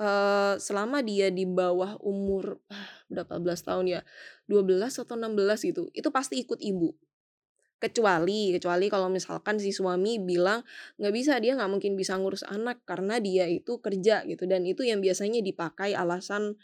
[0.00, 2.58] eh selama dia di bawah umur
[3.12, 4.00] berapa belas tahun ya
[4.48, 6.96] 12 atau 16 gitu itu pasti ikut ibu
[7.82, 10.62] kecuali kecuali kalau misalkan si suami bilang
[11.02, 14.46] nggak bisa dia nggak mungkin bisa ngurus anak karena dia itu kerja gitu.
[14.46, 16.54] Dan itu yang biasanya dipakai alasan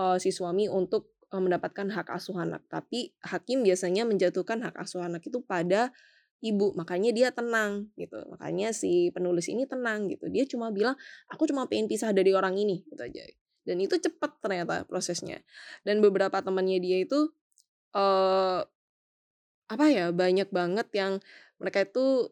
[0.00, 2.64] eh, si suami untuk eh, mendapatkan hak asuh anak.
[2.72, 5.92] Tapi hakim biasanya menjatuhkan hak asuh anak itu pada
[6.40, 8.16] ibu makanya dia tenang gitu.
[8.32, 10.32] Makanya si penulis ini tenang gitu.
[10.32, 10.96] Dia cuma bilang
[11.28, 13.28] aku cuma pengen pisah dari orang ini gitu aja.
[13.66, 15.44] Dan itu cepat ternyata prosesnya.
[15.84, 17.28] Dan beberapa temannya dia itu
[17.92, 18.64] eh
[19.66, 21.12] apa ya banyak banget yang
[21.58, 22.30] mereka itu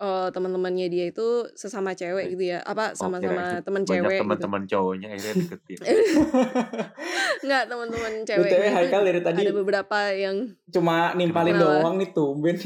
[0.00, 4.22] eh teman-temannya dia itu sesama cewek gitu ya apa oh sama-sama teman banyak cewek gitu.
[4.24, 5.78] teman-teman cowoknya akhirnya deketin.
[7.44, 10.36] Nggak teman-teman btw ceweknya itu Haikal dari tadi ada beberapa yang
[10.72, 12.56] cuma nimpalin kenapa doang nih tumben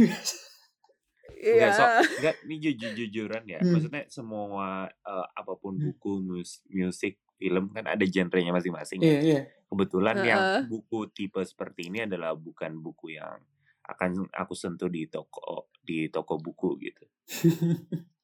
[1.45, 2.01] Enggak sok iya.
[2.23, 3.71] Enggak ini jujur jujuran ya hmm.
[3.75, 9.21] maksudnya semua eh, apa pun buku mus musik film kan ada genrenya masing-masing iya ya.
[9.21, 9.41] iya.
[9.67, 10.63] Kebetulan yang Heeh.
[10.71, 13.43] buku tipe seperti ini adalah bukan buku yang
[13.85, 17.05] akan aku sentuh di toko di toko buku gitu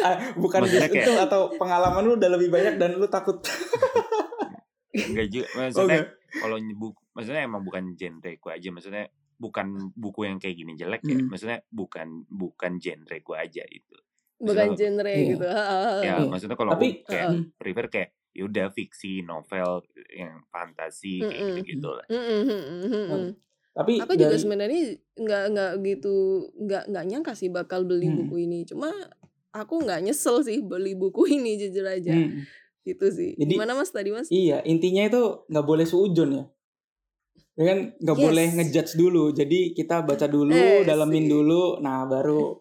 [0.00, 3.44] Ah, bukan maksudnya kayak itu atau pengalaman lu udah lebih banyak dan lu takut
[5.12, 6.04] enggak juga oh maksudnya enggak
[6.40, 9.04] kalau buku maksudnya emang bukan genreku aja maksudnya
[9.36, 11.28] bukan buku yang kayak gini jelek ya Hmm.
[11.28, 13.96] maksudnya bukan bukan genreku aja itu
[14.40, 15.36] Bukan genre Iya.
[15.36, 15.44] gitu.
[15.44, 15.60] Ya
[16.00, 16.24] Iya.
[16.24, 19.84] maksudnya kalau Tapi aku kayak hmm, prefer kayak ya udah fiksi novel
[20.16, 21.56] yang fantasi kayak Mm-mm.
[21.60, 23.24] gitu gitu lah Mm-mm, mm-mm, mm-mm.
[23.70, 24.82] Tapi Aku juga dari sebenarnya
[25.14, 26.14] nggak nggak gitu
[26.58, 28.66] nggak nggak nyangka sih bakal beli hmm, buku ini.
[28.66, 28.90] Cuma
[29.50, 32.10] aku nggak nyesel sih beli buku ini jujur aja.
[32.10, 32.42] hmm.
[32.82, 33.30] Gitu sih.
[33.38, 34.26] Jadi Gimana Mas tadi Mas?
[34.28, 36.44] iya intinya itu nggak boleh suujon ya.
[37.54, 38.54] Ya kan nggak boleh Yes.
[38.56, 39.24] ngejudge dulu.
[39.30, 41.30] Jadi kita baca dulu, Eh dalamin sih.
[41.30, 41.76] dulu.
[41.78, 42.56] Nah baru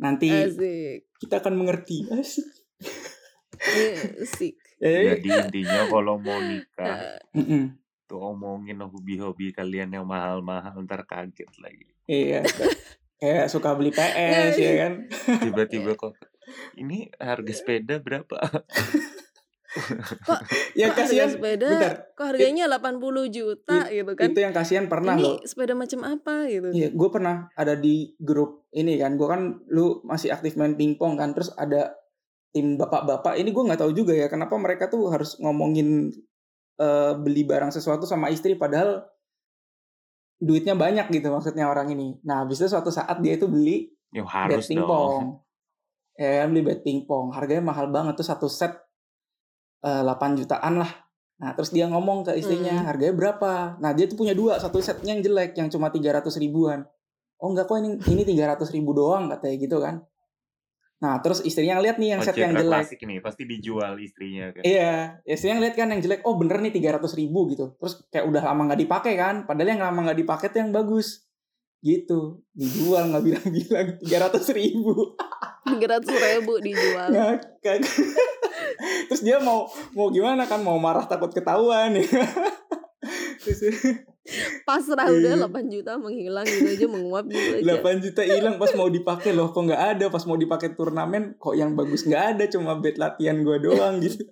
[0.00, 1.12] nanti Asik.
[1.20, 2.08] kita akan mengerti.
[2.08, 2.48] Asik.
[4.18, 4.54] Asik.
[4.80, 7.76] Eh, jadi intinya kalau mau nikah mm-mm.
[8.10, 12.42] Tuh omongin hobi-hobi kalian yang mahal-mahal ntar kaget lagi Iya.
[13.16, 14.92] Kayak suka beli PS ya kan.
[15.38, 16.18] tiba-tiba kok
[16.74, 18.34] ini harga sepeda berapa
[20.20, 20.40] kok
[20.74, 21.28] Ya kok harga kasihan.
[21.30, 21.94] sepeda Bentar.
[22.10, 24.26] kok It, harganya 80 juta it- gitu kan?
[24.26, 25.38] itu yang kasihan pernah loh.
[25.38, 26.68] Ini sepeda macam apa gitu?
[26.72, 29.14] Iya, gue pernah ada di grup ini kan.
[29.14, 31.30] Gue kan lu masih aktif main pingpong kan.
[31.30, 31.94] Terus ada
[32.50, 33.38] tim bapak-bapak.
[33.38, 36.10] Ini gue nggak tahu juga ya kenapa mereka tuh harus ngomongin
[36.80, 39.04] eh, beli barang sesuatu sama istri padahal
[40.40, 42.16] duitnya banyak gitu maksudnya orang ini.
[42.24, 45.22] Nah, habis itu suatu saat dia itu beli ya harus dong pingpong.
[46.16, 47.36] Ya beli bat pingpong.
[47.36, 48.72] Harganya mahal banget tuh satu set
[49.84, 50.92] eh, 8 jutaan lah.
[51.40, 52.84] Nah, terus dia ngomong ke istrinya, Hmm.
[52.84, 53.80] harganya berapa?
[53.80, 56.84] Nah, dia tuh punya dua, satu setnya yang jelek, yang cuma 300 ribuan.
[57.40, 60.04] Oh enggak kok ini ini 300 ribu doang katanya gitu kan.
[61.00, 62.84] Nah, terus istrinya ngeliat nih yang oh set yang jelek.
[62.84, 66.76] klasik nih pasti dijual istrinya kan Iya, istrinya ngeliat kan yang jelek, oh bener nih
[66.76, 67.72] 300 ribu gitu.
[67.80, 71.24] Terus kayak udah lama nggak dipakai kan, padahal yang lama nggak dipakai tuh yang bagus.
[71.80, 75.16] Gitu, dijual nggak bilang-bilang 300 ribu.
[75.64, 77.08] 300 ribu dijual.
[77.08, 77.80] Ngakak.
[79.08, 82.04] Terus dia mau mau gimana kan, mau marah takut ketahuan ya.
[83.40, 83.72] Terus,
[84.62, 85.42] Pasrah udah Iya.
[85.42, 87.64] 8 juta menghilang gitu aja menguap gitu aja.
[87.74, 91.52] 8 juta hilang pas mau dipakai loh kok nggak ada pas mau dipakai turnamen kok
[91.52, 94.22] yang bagus nggak ada cuma bed latihan gua doang gitu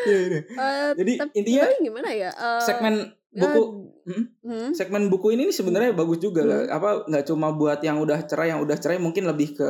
[0.00, 0.40] Ya udah.
[0.40, 2.30] Eh, jadi intinya gimana ya?
[2.30, 3.62] Eh, segmen eh, buku
[4.08, 4.24] Hmm?
[4.40, 6.72] hmm, segmen buku ini nih sebenarnya bagus juga lah Hmm.
[6.72, 9.68] apa nggak cuma buat yang udah cerai yang udah cerai mungkin lebih ke,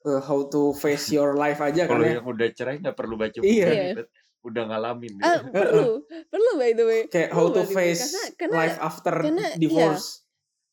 [0.00, 3.14] ke how to face your life aja kan kalau ya yang udah cerai nggak perlu
[3.14, 3.66] baca buku Iya.
[3.68, 3.94] kan.
[3.94, 4.08] Bet?
[4.46, 5.42] Udah ngalamin dia.
[5.50, 7.02] perlu, perlu by the way.
[7.10, 9.58] kayak how to face Karena karena life after karena iya.
[9.58, 10.06] divorce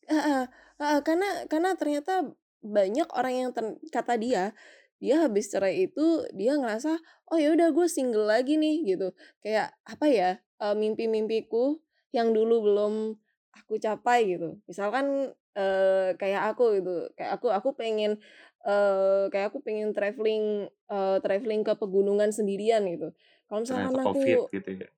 [0.04, 0.44] Ah, ah,
[0.80, 2.14] ah, karena karena ternyata
[2.60, 4.52] banyak orang yang ter- kata dia
[5.00, 6.96] dia habis cerai itu dia ngerasa
[7.32, 9.12] oh ya udah gue single lagi nih gitu
[9.44, 11.80] kayak apa ya eh, mimpi-mimpiku
[12.16, 12.94] yang dulu belum
[13.52, 18.16] aku capai gitu misalkan eh, kayak aku gitu kayak aku aku pengen
[18.64, 23.12] eh, kayak aku pengen traveling eh, traveling ke pegunungan sendirian gitu
[23.54, 24.88] kalau misalkan ternyata aku covid gitu ya.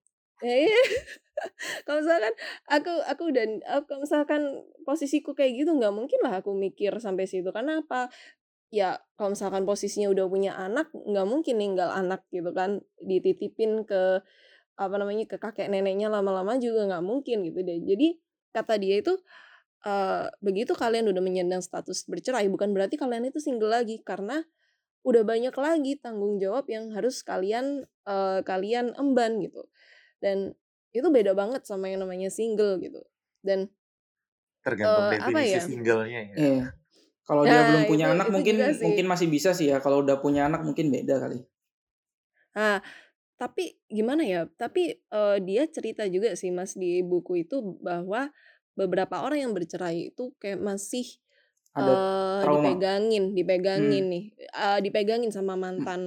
[0.40, 0.68] Eh,
[1.84, 2.34] kalau misalkan
[2.72, 4.42] aku aku dan kalau misalkan
[4.88, 7.52] posisiku kayak gitu nggak mungkin lah aku mikir sampai situ.
[7.52, 8.09] Karena apa?
[8.72, 14.24] Ya kalau misalkan posisinya udah punya anak nggak mungkin ninggal anak gitu kan dititipin ke
[14.76, 17.84] apa namanya ke kakek neneknya lama-lama juga nggak mungkin gitu deh.
[17.84, 18.16] Jadi
[18.57, 19.12] kata dia itu
[19.84, 24.40] eh, begitu kalian udah menyandang status bercerai bukan berarti kalian itu single lagi karena
[25.07, 29.70] udah banyak lagi tanggung jawab yang harus kalian eh, kalian emban gitu
[30.18, 30.59] dan
[30.90, 32.98] itu beda banget sama yang namanya single gitu
[33.46, 33.70] dan
[34.66, 35.62] tergantung apa definisi ya?
[35.62, 36.64] singlenya ya Iya.
[37.26, 39.82] Kalau dia Nah, belum punya itu- anak itu mungkin mungkin masih bisa sih ya.
[39.82, 41.42] Kalau udah punya anak mungkin beda kali.
[42.54, 42.78] Nah,
[43.34, 44.46] tapi gimana ya?
[44.46, 48.30] Tapi eh, dia cerita juga sih Mas di buku itu bahwa
[48.78, 51.18] beberapa orang yang bercerai itu kayak masih
[51.77, 52.57] Ada eh, trauma.
[52.64, 56.03] dipegangin, dipegangin nih, Eh, dipegangin sama mantan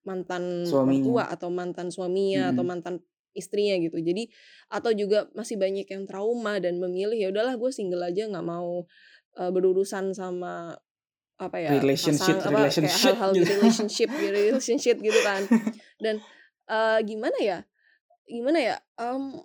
[0.00, 0.86] mantan Suaminya.
[0.96, 2.70] mertua atau mantan suaminya atau Mm-mm.
[2.72, 2.94] mantan
[3.30, 3.98] istrinya gitu.
[3.98, 4.26] Jadi
[4.68, 8.86] atau juga masih banyak yang trauma dan memilih ya udahlah gue single aja nggak mau
[9.36, 10.72] eh, berurusan sama
[11.36, 13.48] apa ya Relationship, pasang- apa, relationship hal-hal gitu.
[13.50, 15.42] relationship relationship gitu kan
[15.98, 16.14] dan
[16.66, 17.58] eh, gimana ya
[18.24, 19.40] gimana ya Em,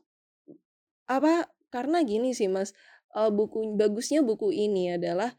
[1.07, 2.73] apa karena gini sih mas
[3.13, 5.33] eh, buku bagusnya buku ini adalah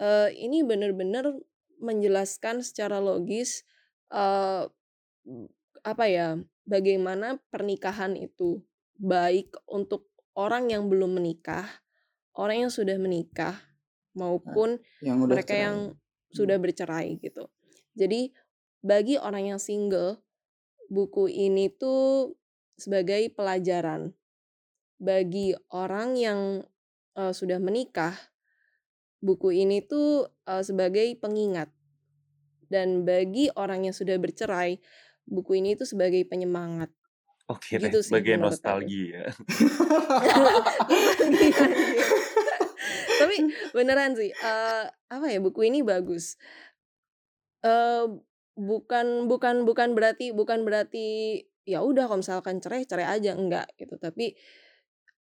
[0.00, 1.32] eh, ini benar-benar
[1.80, 3.64] menjelaskan secara logis
[4.12, 4.64] eh,
[5.86, 8.62] apa ya bagaimana pernikahan itu
[8.96, 11.68] baik untuk orang yang belum menikah
[12.36, 13.56] orang yang sudah menikah
[14.16, 15.64] maupun yang mereka cerai.
[15.64, 15.76] yang
[16.32, 17.48] sudah bercerai gitu.
[17.96, 18.32] Jadi
[18.84, 20.20] bagi orang yang single,
[20.92, 22.36] buku ini tuh
[22.76, 24.12] sebagai pelajaran.
[25.00, 26.40] Bagi orang yang
[27.16, 28.16] eh, sudah menikah,
[29.26, 31.74] buku ini tuh eh, sebagai pengingat.
[32.70, 34.78] Dan bagi orang yang sudah bercerai,
[35.26, 36.90] buku ini tuh sebagai penyemangat.
[37.46, 39.30] Oke deh, Gitu sih sebagai nostalgia.
[43.22, 43.36] Tapi
[43.70, 46.34] beneran sih, eee, apa ya, buku ini bagus.
[47.62, 48.18] Eee,
[48.58, 53.94] bukan bukan bukan berarti bukan berarti, ya udah kalau misalkan cerai, cerai aja, enggak gitu.
[53.94, 54.34] Tapi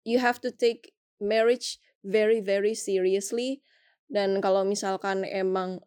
[0.06, 3.62] you have to take marriage very very seriously
[4.12, 5.82] dan kalau misalkan emang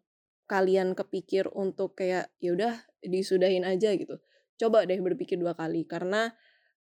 [0.49, 2.73] kalian kepikir untuk kayak, ya udah
[3.05, 4.17] disudahin aja gitu,
[4.61, 6.33] coba deh berpikir 2 kali karena,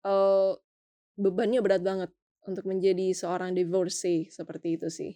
[0.07, 0.53] eee,
[1.20, 2.11] bebannya berat banget
[2.49, 5.12] untuk menjadi seorang divorcee, seperti itu sih.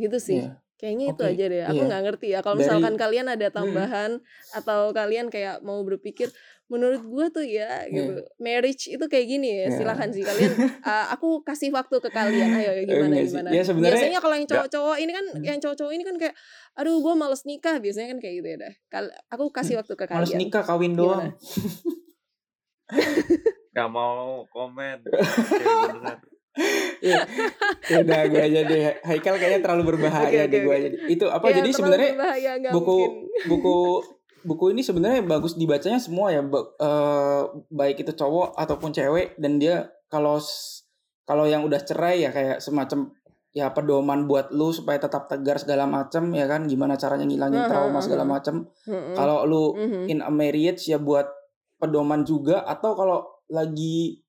[0.00, 0.44] Gitu sih.
[0.44, 0.62] Iya.
[0.76, 1.88] Kayaknya itu Oke, aja deh, aku iya.
[1.88, 3.56] nggak ngerti ya kalau Dari misalkan kalian ada mhm.
[3.56, 4.10] tambahan
[4.52, 6.28] atau kalian kayak mau berpikir,
[6.68, 7.96] menurut gua tuh ya Iya.
[8.04, 9.72] gitu, marriage itu kayak gini ya, Iya.
[9.72, 10.52] silakan sih kalian,
[10.84, 13.32] eee, aku kasih waktu ke kalian, ayo gimana sih.
[13.32, 13.50] gimana?
[13.56, 15.44] Ya sebenarnya Biasanya kalau yang cowok-cowok ini kan Hmm.
[15.48, 16.34] yang cowok-cowok ini kan kayak,
[16.76, 18.74] "Aduh gua males nikah," biasanya kan kayak gitu ya dah.
[18.92, 20.40] Kal aku kasih waktu ke males kalian.
[20.44, 21.32] nikah, kawin doang.
[23.72, 24.98] Nggak mau komen.
[26.98, 27.22] Iya.
[27.86, 28.82] Ya udah gue aja deh.
[29.04, 30.78] Haikal kayaknya terlalu berbahaya oke deh gue oke.
[30.80, 31.00] aja deh.
[31.06, 32.10] Itu apa Ya jadi sebenarnya
[32.72, 33.10] buku mungkin.
[33.46, 33.76] buku
[34.46, 39.58] buku ini sebenarnya bagus dibacanya semua ya, ba eee, baik itu cowok ataupun cewek dan
[39.58, 40.38] dia kalau
[41.26, 43.10] kalau yang udah cerai ya kayak semacam
[43.50, 47.98] ya pedoman buat lu supaya tetap tegar segala macam ya kan, gimana caranya ngilangin trauma
[47.98, 48.22] segala.
[48.22, 49.14] Mhm.
[49.14, 50.02] Kalau lu Mhm.
[50.06, 51.26] in a marriage ya buat
[51.76, 54.22] pedoman juga atau kalau lagi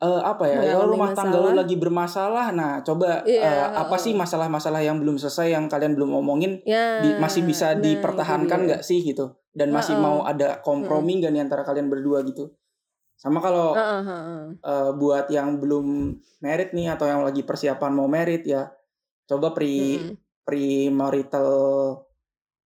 [0.00, 3.98] Eee, apa ya, ya Mengalami rumah tangga lu lagi bermasalah, nah coba, Iya, eee, apa
[3.98, 6.62] sih masalah-masalah yang belum selesai yang kalian belum omongin,
[6.94, 10.22] di masih Ya, bisa nah dipertahankan nggak sih gitu, dan masih mau Heeh.
[10.22, 12.54] ada kompromi nggak nih antara kalian berdua gitu.
[13.18, 14.58] Sama kalau, Heeh heeh.
[14.66, 18.72] eee, buat yang belum married nih atau yang lagi persiapan mau married ya,
[19.28, 20.18] coba pre Mhm.
[20.46, 21.48] premarital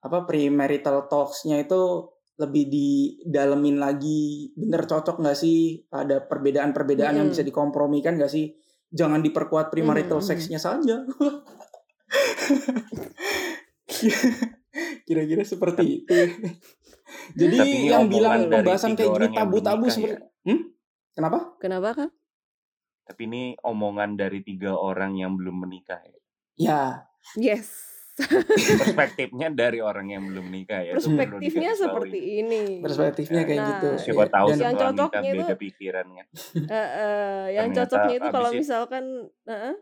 [0.04, 7.44] apa, premarital talks-nya itu lebih didalemin lagi, bener cocok nggak sih, ada perbedaan-perbedaan yang bisa
[7.44, 8.56] dikompromikan nggak sih?
[8.92, 10.26] Jangan diperkuat premarital mhm.
[10.26, 11.04] sex-nya saja.
[15.06, 16.26] Kira-kira seperti itu ya.
[17.36, 20.48] Jadi tapi yang bilang pembahasan 3 kayak gini tabu-tabu nikah seperti ya?
[20.48, 20.60] hmm?
[21.12, 21.38] Kenapa?
[21.60, 22.10] Kenapa, Kak?
[23.04, 26.18] Tapi ini omongan dari 3 orang yang belum menikah ya?
[26.56, 26.82] Ya.
[27.36, 27.91] Yes.
[28.80, 32.62] Perspektifnya dari orang yang belum menikah ya, Perspektifnya seperti ini.
[32.84, 33.86] Perspektifnya kayak gitu.
[33.88, 36.26] Nah, Siapa Ya, tahu dan yang nikah cocoknya itu beda pikiran kan.
[36.72, 39.04] heeh, yang Ternyata cocoknya itu kalau misalkan
[39.48, 39.74] heeh?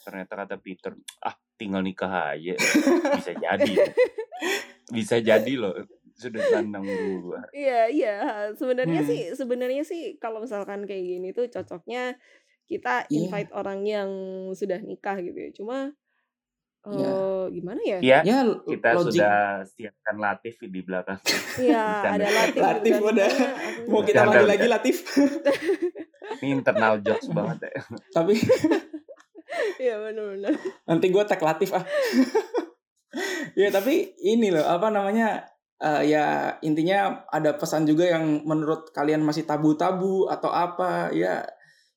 [0.00, 2.54] ternyata kata Peter, "Ah, tinggal nikah aja."
[3.16, 3.92] Bisa jadi loh.
[4.96, 5.74] Bisa jadi loh,
[6.18, 7.40] sudut pandang gua.
[7.54, 8.14] Iya iya,
[8.58, 9.10] sebenarnya Hmm.
[9.10, 12.18] sih sebenarnya sih kalau misalkan kayak gini tuh cocoknya
[12.66, 13.26] kita Iya.
[13.26, 14.10] invite orang yang
[14.54, 15.50] sudah nikah gitu ya.
[15.54, 15.78] Cuma,
[16.80, 17.98] Eee, gimana ya?
[18.00, 19.36] Iya, Ya l kita logik sudah
[19.68, 21.20] siapkan Latif di belakang.
[21.60, 21.84] Iya,
[22.16, 22.60] ada Latif.
[22.60, 23.30] Latif udah
[23.84, 24.66] mau kita panggil lagi.
[24.66, 24.96] Latif.
[26.40, 27.80] Ini internal jokes banget ya.
[28.14, 28.32] Tapi
[29.76, 30.54] Iya bener.
[30.86, 31.84] nanti gue tag Latif ah.
[33.58, 35.42] Ya tapi ini loh apa namanya
[35.82, 41.42] eh, ya intinya ada pesan juga yang menurut kalian masih tabu-tabu atau apa ya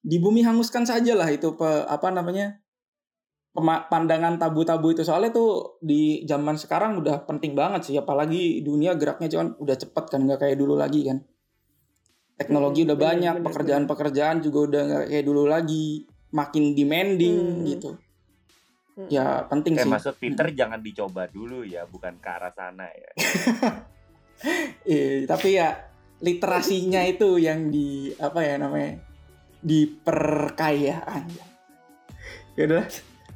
[0.02, 2.58] di bumi hanguskan saja lah itu pe, apa namanya
[3.54, 9.30] pandangan tabu-tabu itu soalnya tuh di zaman sekarang udah penting banget sih apalagi dunia geraknya
[9.30, 11.22] cuman udah cepet kan nggak kayak dulu lagi kan
[12.34, 15.86] teknologi Mm-mm, udah bener banyak bener pekerjaan-pekerjaan juga udah nggak kayak dulu lagi
[16.34, 17.66] makin demanding Hmm.
[17.70, 17.92] gitu
[18.98, 19.10] Mm-mm.
[19.10, 23.10] ya penting Kayak sih maksud Peter jangan dicoba dulu ya, bukan ke arah sana ya.
[24.86, 25.74] Eh, tapi ya
[26.20, 28.98] literasinya itu yang di apa ya namanya
[29.60, 31.44] diperkaya aja.
[32.54, 32.86] Ya udah,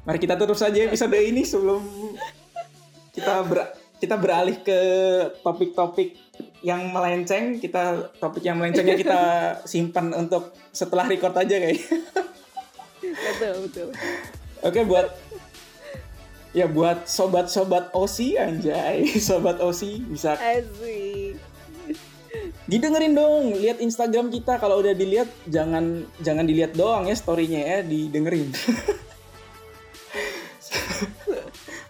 [0.06, 1.82] mari kita tutup saja episode ini sebelum
[3.14, 4.78] kita ber- kita beralih ke
[5.42, 6.14] topik-topik
[6.62, 7.58] yang melenceng.
[7.58, 9.20] Kita topik yang melencengnya kita
[9.70, 11.98] simpan untuk setelah record aja kayaknya.
[13.02, 13.88] Betul betul.
[14.62, 15.06] Oke buat
[16.54, 21.38] ya buat sobat-sobat OSI anjay, sobat OSI bisa Asik.
[22.68, 27.78] Didengerin dong, lihat Instagram kita kalau udah dilihat jangan jangan dilihat doang ya storynya ya,
[27.80, 28.52] didengerin.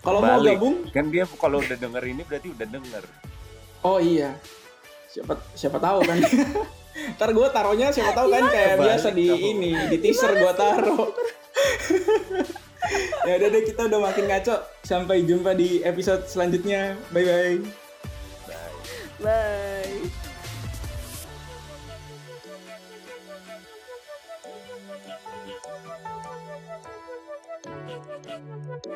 [0.08, 3.04] kalau mau gabung, Kan dia kalau udah denger ini berarti udah denger.
[3.80, 4.34] oh iya,
[5.06, 6.18] siapa siapa tahu kan.
[7.14, 9.48] Ntar gue taruhnya siapa tahu kan kayak Balik biasa di kamu.
[9.54, 11.08] ini di teaser gue taruh.
[13.28, 14.56] ya udah deh kita udah makin ngaco.
[14.82, 16.98] Sampai jumpa di episode selanjutnya.
[17.14, 17.56] Bye bye.
[18.48, 18.72] Bye.
[19.22, 20.27] Bye.